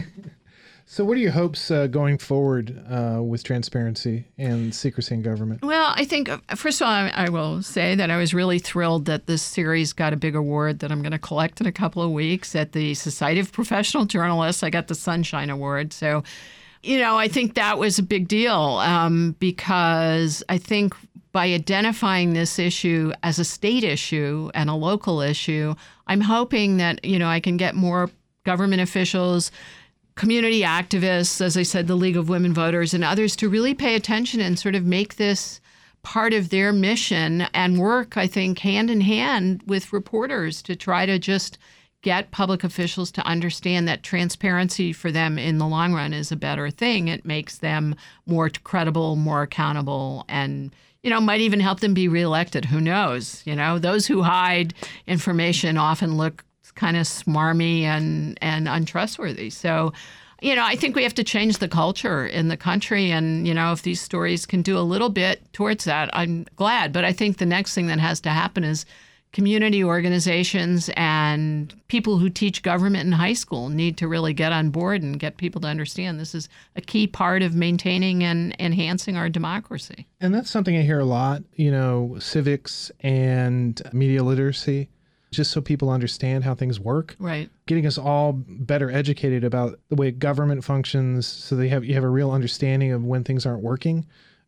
So, 0.91 1.05
what 1.05 1.19
are 1.19 1.21
your 1.21 1.33
hopes 1.33 1.71
uh, 1.71 1.87
going 1.87 2.17
forward 2.17 2.83
uh, 2.91 3.21
with 3.23 3.45
transparency 3.45 4.25
and 4.39 4.75
secrecy 4.75 5.17
in 5.17 5.21
government? 5.21 5.63
Well, 5.63 5.93
I 5.95 6.07
think, 6.07 6.31
uh, 6.31 6.39
first 6.57 6.81
of 6.81 6.87
all, 6.87 6.93
I, 6.95 7.13
I 7.15 7.29
will 7.29 7.63
say 7.63 7.95
that 7.95 8.11
I 8.11 8.17
was 8.17 8.33
really 8.33 8.59
thrilled 8.59 9.05
that 9.05 9.27
this 9.27 9.43
series 9.43 9.93
got 9.93 10.15
a 10.15 10.17
big 10.17 10.35
award 10.35 10.79
that 10.79 10.91
I'm 10.91 11.03
going 11.03 11.13
to 11.13 11.19
collect 11.19 11.61
in 11.61 11.67
a 11.67 11.73
couple 11.73 12.03
of 12.03 12.11
weeks 12.11 12.57
at 12.57 12.73
the 12.73 12.95
Society 12.95 13.39
of 13.39 13.53
Professional 13.53 14.07
Journalists. 14.07 14.63
I 14.63 14.71
got 14.71 14.89
the 14.89 14.95
Sunshine 14.95 15.51
Award. 15.51 15.93
So, 15.93 16.25
you 16.83 16.99
know, 16.99 17.19
I 17.19 17.29
think 17.29 17.53
that 17.57 17.77
was 17.77 17.99
a 17.99 18.03
big 18.03 18.27
deal 18.27 18.55
um, 18.55 19.37
because 19.41 20.43
I 20.49 20.57
think 20.57 20.95
by 21.33 21.49
identifying 21.49 22.33
this 22.33 22.59
issue 22.59 23.13
as 23.23 23.39
a 23.39 23.45
state 23.45 23.85
issue 23.85 24.51
and 24.55 24.71
a 24.71 24.75
local 24.75 25.21
issue, 25.21 25.75
I'm 26.07 26.23
hoping 26.23 26.79
that, 26.79 27.05
you 27.05 27.19
know, 27.19 27.29
I 27.29 27.41
can 27.41 27.59
get 27.59 27.75
more 27.75 28.09
government 28.45 28.81
officials, 28.81 29.53
community 30.19 30.63
activists, 30.63 31.41
as 31.41 31.57
I 31.57 31.63
said, 31.63 31.87
the 31.87 31.95
League 31.95 32.17
of 32.17 32.29
Women 32.29 32.53
Voters, 32.53 32.93
and 32.93 33.05
others 33.05 33.37
to 33.37 33.49
really 33.49 33.73
pay 33.73 33.95
attention 33.95 34.41
and 34.41 34.59
sort 34.59 34.75
of 34.75 34.85
make 34.85 35.15
this 35.15 35.61
part 36.03 36.35
of 36.35 36.51
their 36.51 36.73
mission 36.73 37.43
and 37.55 37.79
work, 37.79 38.17
I 38.17 38.27
think, 38.27 38.59
hand 38.59 38.91
in 38.91 39.01
hand 39.01 39.63
with 39.67 39.93
reporters 39.93 40.61
to 40.63 40.75
try 40.75 41.07
to 41.07 41.21
just 41.21 41.57
get 42.03 42.33
public 42.33 42.65
officials 42.65 43.13
to 43.13 43.27
understand 43.27 43.87
that 43.87 44.03
transparency 44.03 44.93
for 44.93 45.13
them 45.13 45.39
in 45.39 45.59
the 45.59 45.67
long 45.67 45.95
run 45.95 46.13
is 46.13 46.33
a 46.33 46.37
better 46.37 46.69
thing. 46.69 47.07
It 47.07 47.25
makes 47.25 47.59
them 47.59 47.95
more 48.27 48.51
credible, 48.65 49.15
more 49.15 49.43
accountable, 49.43 50.25
and 50.29 50.75
you 51.05 51.11
know, 51.11 51.21
might 51.21 51.41
even 51.41 51.61
help 51.61 51.79
them 51.79 51.95
be 51.95 52.09
reelected. 52.09 52.65
Who 52.65 52.81
knows? 52.81 53.43
You 53.47 53.55
know, 53.55 53.79
those 53.79 54.09
who 54.09 54.23
hide 54.23 54.75
information 55.07 55.79
often 55.79 56.17
look 56.17 56.45
kind 56.73 56.97
of 56.97 57.05
smarmy 57.05 57.83
and 57.83 58.39
and 58.41 58.69
untrustworthy. 58.69 59.51
So, 59.51 59.93
you 60.41 60.55
know, 60.55 60.65
I 60.65 60.77
think 60.77 60.95
we 60.95 61.03
have 61.03 61.15
to 61.15 61.25
change 61.25 61.59
the 61.59 61.69
culture 61.69 62.27
in 62.27 62.49
the 62.49 62.57
country 62.57 63.11
and, 63.11 63.47
you 63.47 63.55
know, 63.55 63.73
if 63.73 63.83
these 63.83 64.01
stories 64.01 64.47
can 64.47 64.63
do 64.63 64.79
a 64.79 64.81
little 64.81 65.09
bit 65.09 65.53
towards 65.53 65.85
that, 65.85 66.11
I'm 66.13 66.47
glad, 66.57 66.93
but 66.93 67.05
I 67.05 67.13
think 67.13 67.39
the 67.39 67.47
next 67.47 67.75
thing 67.75 67.89
that 67.89 67.99
has 67.99 68.21
to 68.21 68.31
happen 68.31 68.63
is 68.65 68.87
community 69.33 69.85
organizations 69.85 70.91
and 70.97 71.75
people 71.89 72.19
who 72.19 72.31
teach 72.31 72.63
government 72.63 73.05
in 73.05 73.13
high 73.13 73.33
school 73.33 73.69
need 73.69 73.97
to 73.99 74.09
really 74.09 74.33
get 74.33 74.53
on 74.53 74.71
board 74.71 75.03
and 75.03 75.21
get 75.21 75.37
people 75.37 75.61
to 75.61 75.69
understand 75.69 76.19
this 76.19 76.35
is 76.35 76.49
a 76.77 76.81
key 76.81 77.07
part 77.07 77.43
of 77.43 77.55
maintaining 77.55 78.25
and 78.25 78.55
enhancing 78.59 79.17
our 79.17 79.29
democracy. 79.29 80.07
And 80.21 80.35
that's 80.35 80.51
something 80.51 80.77
I 80.77 80.83
hear 80.83 81.01
a 81.01 81.05
lot, 81.05 81.43
you 81.55 81.71
know, 81.71 82.17
civics 82.19 82.91
and 83.01 83.81
media 83.93 84.23
literacy, 84.23 84.89
just 85.31 85.51
so 85.51 85.61
people 85.61 85.91
understand 85.91 86.45
how 86.45 86.55
things 86.55 86.81
work. 86.81 87.17
Right. 87.19 87.51
Getting 87.67 87.87
us 87.87 87.99
all 87.99 88.33
better 88.33 88.91
educated 88.91 89.45
about 89.45 89.79
the 89.89 89.97
way 89.97 90.11
government 90.11 90.65
functions 90.65 91.27
so 91.27 91.57
they 91.57 91.69
have 91.69 91.85
you 91.85 91.95
have 91.95 92.05
a 92.05 92.09
real 92.09 92.31
understanding 92.31 92.93
of 92.93 93.05
when 93.05 93.25
things 93.25 93.45
aren't 93.47 93.63
working 93.63 94.07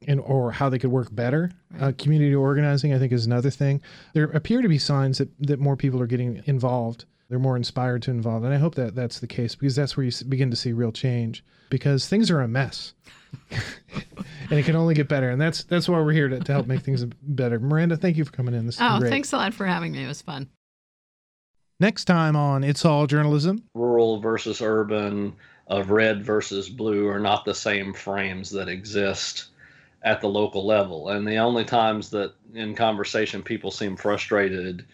and 0.08 0.20
or 0.20 0.52
how 0.52 0.68
they 0.68 0.78
could 0.78 0.90
work 0.90 1.14
better. 1.14 1.50
Uh, 1.78 1.92
community 1.98 2.34
organizing, 2.34 2.94
I 2.94 2.98
think, 2.98 3.12
is 3.12 3.26
another 3.26 3.50
thing. 3.50 3.82
There 4.14 4.24
appear 4.24 4.62
to 4.62 4.68
be 4.68 4.78
signs 4.78 5.18
that, 5.18 5.28
that 5.46 5.60
more 5.60 5.76
people 5.76 6.00
are 6.00 6.06
getting 6.06 6.42
involved. 6.46 7.04
They're 7.28 7.38
more 7.38 7.56
inspired 7.56 8.02
to 8.02 8.10
involve, 8.10 8.42
and 8.42 8.52
I 8.52 8.56
hope 8.56 8.74
that 8.74 8.96
that's 8.96 9.20
the 9.20 9.26
case 9.28 9.54
because 9.54 9.76
that's 9.76 9.96
where 9.96 10.04
you 10.04 10.10
begin 10.28 10.50
to 10.50 10.56
see 10.56 10.72
real 10.72 10.90
change. 10.90 11.44
Because 11.68 12.08
things 12.08 12.28
are 12.28 12.40
a 12.40 12.48
mess. 12.48 12.94
and 14.50 14.58
it 14.58 14.64
can 14.64 14.74
only 14.74 14.94
get 14.94 15.06
better. 15.06 15.30
And 15.30 15.40
that's 15.40 15.62
that's 15.64 15.88
why 15.88 16.00
we're 16.00 16.12
here 16.12 16.28
to, 16.28 16.40
to 16.40 16.52
help 16.52 16.66
make 16.66 16.80
things 16.80 17.04
better. 17.22 17.60
Miranda, 17.60 17.96
thank 17.96 18.16
you 18.16 18.24
for 18.24 18.32
coming 18.32 18.54
in. 18.54 18.66
This 18.66 18.76
is 18.76 18.80
oh, 18.82 18.98
thanks 19.00 19.32
a 19.32 19.36
lot 19.36 19.54
for 19.54 19.66
having 19.66 19.92
me. 19.92 20.02
It 20.02 20.08
was 20.08 20.22
fun. 20.22 20.48
Next 21.80 22.04
time 22.04 22.36
on 22.36 22.62
It's 22.62 22.84
All 22.84 23.06
Journalism. 23.06 23.64
Rural 23.74 24.20
versus 24.20 24.60
urban, 24.60 25.34
of 25.66 25.90
red 25.90 26.22
versus 26.22 26.68
blue 26.68 27.08
are 27.08 27.18
not 27.18 27.46
the 27.46 27.54
same 27.54 27.94
frames 27.94 28.50
that 28.50 28.68
exist 28.68 29.46
at 30.02 30.20
the 30.20 30.28
local 30.28 30.66
level. 30.66 31.08
And 31.08 31.26
the 31.26 31.38
only 31.38 31.64
times 31.64 32.10
that 32.10 32.34
in 32.54 32.74
conversation 32.74 33.42
people 33.42 33.70
seem 33.70 33.96
frustrated 33.96 34.84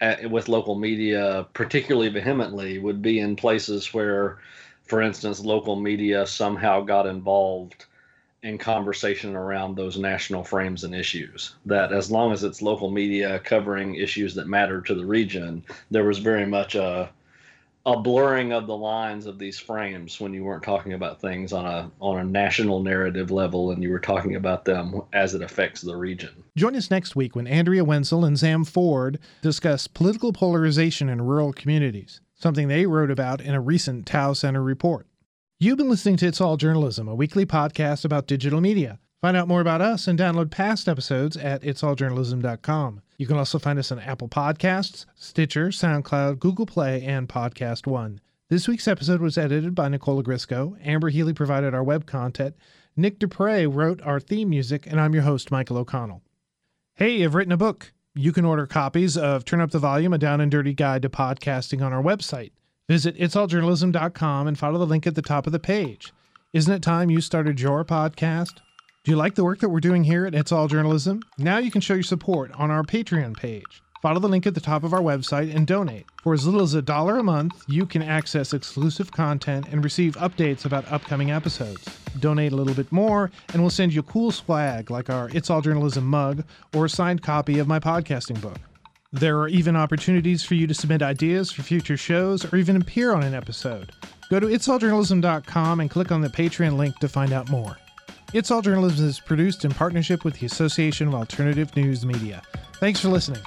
at, 0.00 0.28
with 0.28 0.48
local 0.48 0.74
media, 0.74 1.46
particularly 1.52 2.08
vehemently, 2.08 2.80
would 2.80 3.02
be 3.02 3.20
in 3.20 3.36
places 3.36 3.94
where, 3.94 4.38
for 4.82 5.00
instance, 5.00 5.38
local 5.38 5.76
media 5.76 6.26
somehow 6.26 6.80
got 6.80 7.06
involved 7.06 7.86
in 8.42 8.58
conversation 8.58 9.36
around 9.36 9.76
those 9.76 9.96
national 9.96 10.42
frames 10.42 10.84
and 10.84 10.94
issues. 10.94 11.54
That 11.66 11.92
as 11.92 12.10
long 12.10 12.32
as 12.32 12.42
it's 12.42 12.60
local 12.60 12.90
media 12.90 13.38
covering 13.40 13.94
issues 13.94 14.34
that 14.34 14.48
matter 14.48 14.80
to 14.82 14.94
the 14.94 15.06
region, 15.06 15.64
there 15.90 16.04
was 16.04 16.18
very 16.18 16.46
much 16.46 16.74
a 16.74 17.10
a 17.84 17.98
blurring 17.98 18.52
of 18.52 18.68
the 18.68 18.76
lines 18.76 19.26
of 19.26 19.40
these 19.40 19.58
frames 19.58 20.20
when 20.20 20.32
you 20.32 20.44
weren't 20.44 20.62
talking 20.62 20.92
about 20.92 21.20
things 21.20 21.52
on 21.52 21.66
a 21.66 21.90
on 22.00 22.18
a 22.18 22.24
national 22.24 22.80
narrative 22.80 23.30
level 23.32 23.72
and 23.72 23.82
you 23.82 23.90
were 23.90 23.98
talking 23.98 24.36
about 24.36 24.64
them 24.64 25.00
as 25.12 25.34
it 25.34 25.42
affects 25.42 25.80
the 25.80 25.96
region. 25.96 26.30
Join 26.56 26.76
us 26.76 26.90
next 26.90 27.16
week 27.16 27.34
when 27.34 27.48
Andrea 27.48 27.82
Wenzel 27.82 28.24
and 28.24 28.38
Sam 28.38 28.64
Ford 28.64 29.18
discuss 29.40 29.88
political 29.88 30.32
polarization 30.32 31.08
in 31.08 31.22
rural 31.22 31.52
communities, 31.52 32.20
something 32.34 32.68
they 32.68 32.86
wrote 32.86 33.10
about 33.10 33.40
in 33.40 33.54
a 33.54 33.60
recent 33.60 34.06
Tow 34.06 34.32
Center 34.32 34.62
report. 34.62 35.08
You've 35.62 35.78
been 35.78 35.88
listening 35.88 36.16
to 36.16 36.26
It's 36.26 36.40
All 36.40 36.56
Journalism, 36.56 37.06
a 37.06 37.14
weekly 37.14 37.46
podcast 37.46 38.04
about 38.04 38.26
digital 38.26 38.60
media. 38.60 38.98
Find 39.20 39.36
out 39.36 39.46
more 39.46 39.60
about 39.60 39.80
us 39.80 40.08
and 40.08 40.18
download 40.18 40.50
past 40.50 40.88
episodes 40.88 41.36
at 41.36 41.62
itsalljournalism.com. 41.62 43.00
You 43.16 43.28
can 43.28 43.36
also 43.36 43.60
find 43.60 43.78
us 43.78 43.92
on 43.92 44.00
Apple 44.00 44.28
Podcasts, 44.28 45.06
Stitcher, 45.14 45.68
SoundCloud, 45.68 46.40
Google 46.40 46.66
Play, 46.66 47.04
and 47.04 47.28
Podcast 47.28 47.86
One. 47.86 48.20
This 48.48 48.66
week's 48.66 48.88
episode 48.88 49.20
was 49.20 49.38
edited 49.38 49.72
by 49.76 49.88
Nicola 49.88 50.24
Grisco. 50.24 50.76
Amber 50.82 51.10
Healy 51.10 51.32
provided 51.32 51.74
our 51.74 51.84
web 51.84 52.06
content. 52.06 52.56
Nick 52.96 53.20
Dupre 53.20 53.68
wrote 53.68 54.02
our 54.02 54.18
theme 54.18 54.50
music, 54.50 54.88
and 54.88 55.00
I'm 55.00 55.14
your 55.14 55.22
host, 55.22 55.52
Michael 55.52 55.78
O'Connell. 55.78 56.24
Hey, 56.94 57.22
I've 57.22 57.36
written 57.36 57.52
a 57.52 57.56
book. 57.56 57.92
You 58.16 58.32
can 58.32 58.44
order 58.44 58.66
copies 58.66 59.16
of 59.16 59.44
Turn 59.44 59.60
Up 59.60 59.70
the 59.70 59.78
Volume, 59.78 60.12
a 60.12 60.18
down 60.18 60.40
and 60.40 60.50
dirty 60.50 60.74
guide 60.74 61.02
to 61.02 61.08
podcasting 61.08 61.86
on 61.86 61.92
our 61.92 62.02
website. 62.02 62.50
Visit 62.92 63.16
itsalljournalism.com 63.16 64.46
and 64.46 64.58
follow 64.58 64.78
the 64.78 64.86
link 64.86 65.06
at 65.06 65.14
the 65.14 65.22
top 65.22 65.46
of 65.46 65.52
the 65.54 65.58
page. 65.58 66.12
Isn't 66.52 66.74
it 66.74 66.82
time 66.82 67.08
you 67.08 67.22
started 67.22 67.58
your 67.58 67.86
podcast? 67.86 68.58
Do 69.02 69.10
you 69.10 69.16
like 69.16 69.34
the 69.34 69.44
work 69.44 69.60
that 69.60 69.70
we're 69.70 69.80
doing 69.80 70.04
here 70.04 70.26
at 70.26 70.34
It's 70.34 70.52
All 70.52 70.68
Journalism? 70.68 71.22
Now 71.38 71.56
you 71.56 71.70
can 71.70 71.80
show 71.80 71.94
your 71.94 72.02
support 72.02 72.52
on 72.52 72.70
our 72.70 72.82
Patreon 72.82 73.34
page. 73.34 73.82
Follow 74.02 74.20
the 74.20 74.28
link 74.28 74.46
at 74.46 74.52
the 74.52 74.60
top 74.60 74.84
of 74.84 74.92
our 74.92 75.00
website 75.00 75.56
and 75.56 75.66
donate. 75.66 76.04
For 76.22 76.34
as 76.34 76.44
little 76.44 76.60
as 76.60 76.74
a 76.74 76.82
dollar 76.82 77.16
a 77.16 77.22
month, 77.22 77.64
you 77.66 77.86
can 77.86 78.02
access 78.02 78.52
exclusive 78.52 79.10
content 79.10 79.68
and 79.72 79.82
receive 79.82 80.16
updates 80.16 80.66
about 80.66 80.92
upcoming 80.92 81.30
episodes. 81.30 81.82
Donate 82.20 82.52
a 82.52 82.56
little 82.56 82.74
bit 82.74 82.92
more, 82.92 83.30
and 83.54 83.62
we'll 83.62 83.70
send 83.70 83.94
you 83.94 84.00
a 84.00 84.02
cool 84.02 84.30
swag 84.30 84.90
like 84.90 85.08
our 85.08 85.30
It's 85.30 85.48
All 85.48 85.62
Journalism 85.62 86.04
mug 86.04 86.44
or 86.74 86.84
a 86.84 86.90
signed 86.90 87.22
copy 87.22 87.58
of 87.58 87.66
my 87.66 87.80
podcasting 87.80 88.38
book. 88.42 88.58
There 89.12 89.38
are 89.40 89.48
even 89.48 89.76
opportunities 89.76 90.42
for 90.42 90.54
you 90.54 90.66
to 90.66 90.72
submit 90.72 91.02
ideas 91.02 91.52
for 91.52 91.62
future 91.62 91.98
shows 91.98 92.50
or 92.50 92.56
even 92.56 92.76
appear 92.76 93.12
on 93.12 93.22
an 93.22 93.34
episode. 93.34 93.92
Go 94.30 94.40
to 94.40 94.46
itsalljournalism.com 94.46 95.80
and 95.80 95.90
click 95.90 96.10
on 96.10 96.22
the 96.22 96.30
Patreon 96.30 96.78
link 96.78 96.98
to 97.00 97.08
find 97.08 97.30
out 97.30 97.50
more. 97.50 97.76
It's 98.32 98.50
All 98.50 98.62
Journalism 98.62 99.06
is 99.06 99.20
produced 99.20 99.66
in 99.66 99.72
partnership 99.72 100.24
with 100.24 100.40
the 100.40 100.46
Association 100.46 101.08
of 101.08 101.14
Alternative 101.14 101.74
News 101.76 102.06
Media. 102.06 102.40
Thanks 102.76 103.00
for 103.00 103.08
listening. 103.08 103.42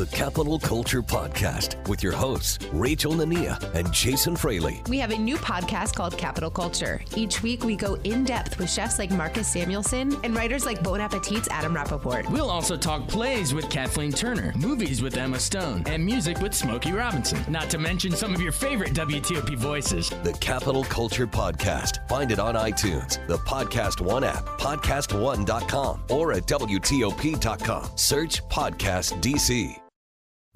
The 0.00 0.06
Capital 0.06 0.58
Culture 0.58 1.02
Podcast 1.02 1.86
with 1.86 2.02
your 2.02 2.14
hosts, 2.14 2.58
Rachel 2.72 3.12
Nania 3.12 3.62
and 3.74 3.92
Jason 3.92 4.34
Fraley. 4.34 4.82
We 4.88 4.98
have 4.98 5.10
a 5.10 5.18
new 5.18 5.36
podcast 5.36 5.94
called 5.94 6.16
Capital 6.16 6.48
Culture. 6.48 7.02
Each 7.16 7.42
week, 7.42 7.64
we 7.64 7.76
go 7.76 7.96
in 8.04 8.24
depth 8.24 8.58
with 8.58 8.70
chefs 8.70 8.98
like 8.98 9.10
Marcus 9.10 9.54
Samuelsson 9.54 10.18
and 10.24 10.34
writers 10.34 10.64
like 10.64 10.82
Bon 10.82 11.02
Appetit's 11.02 11.48
Adam 11.50 11.74
Rapoport. 11.74 12.30
We'll 12.30 12.48
also 12.48 12.78
talk 12.78 13.08
plays 13.08 13.52
with 13.52 13.68
Kathleen 13.68 14.10
Turner, 14.10 14.54
movies 14.56 15.02
with 15.02 15.18
Emma 15.18 15.38
Stone, 15.38 15.82
and 15.84 16.02
music 16.02 16.40
with 16.40 16.54
Smokey 16.54 16.92
Robinson. 16.92 17.44
Not 17.46 17.68
to 17.68 17.76
mention 17.76 18.12
some 18.12 18.32
of 18.32 18.40
your 18.40 18.52
favorite 18.52 18.94
WTOP 18.94 19.54
voices. 19.58 20.08
The 20.22 20.32
Capital 20.40 20.82
Culture 20.84 21.26
Podcast. 21.26 22.08
Find 22.08 22.32
it 22.32 22.38
on 22.38 22.54
iTunes, 22.54 23.18
the 23.26 23.36
Podcast 23.36 24.00
One 24.00 24.24
app, 24.24 24.46
podcastone.com, 24.58 26.04
or 26.08 26.32
at 26.32 26.46
WTOP.com. 26.46 27.90
Search 27.96 28.42
Podcast 28.48 29.20
DC. 29.20 29.76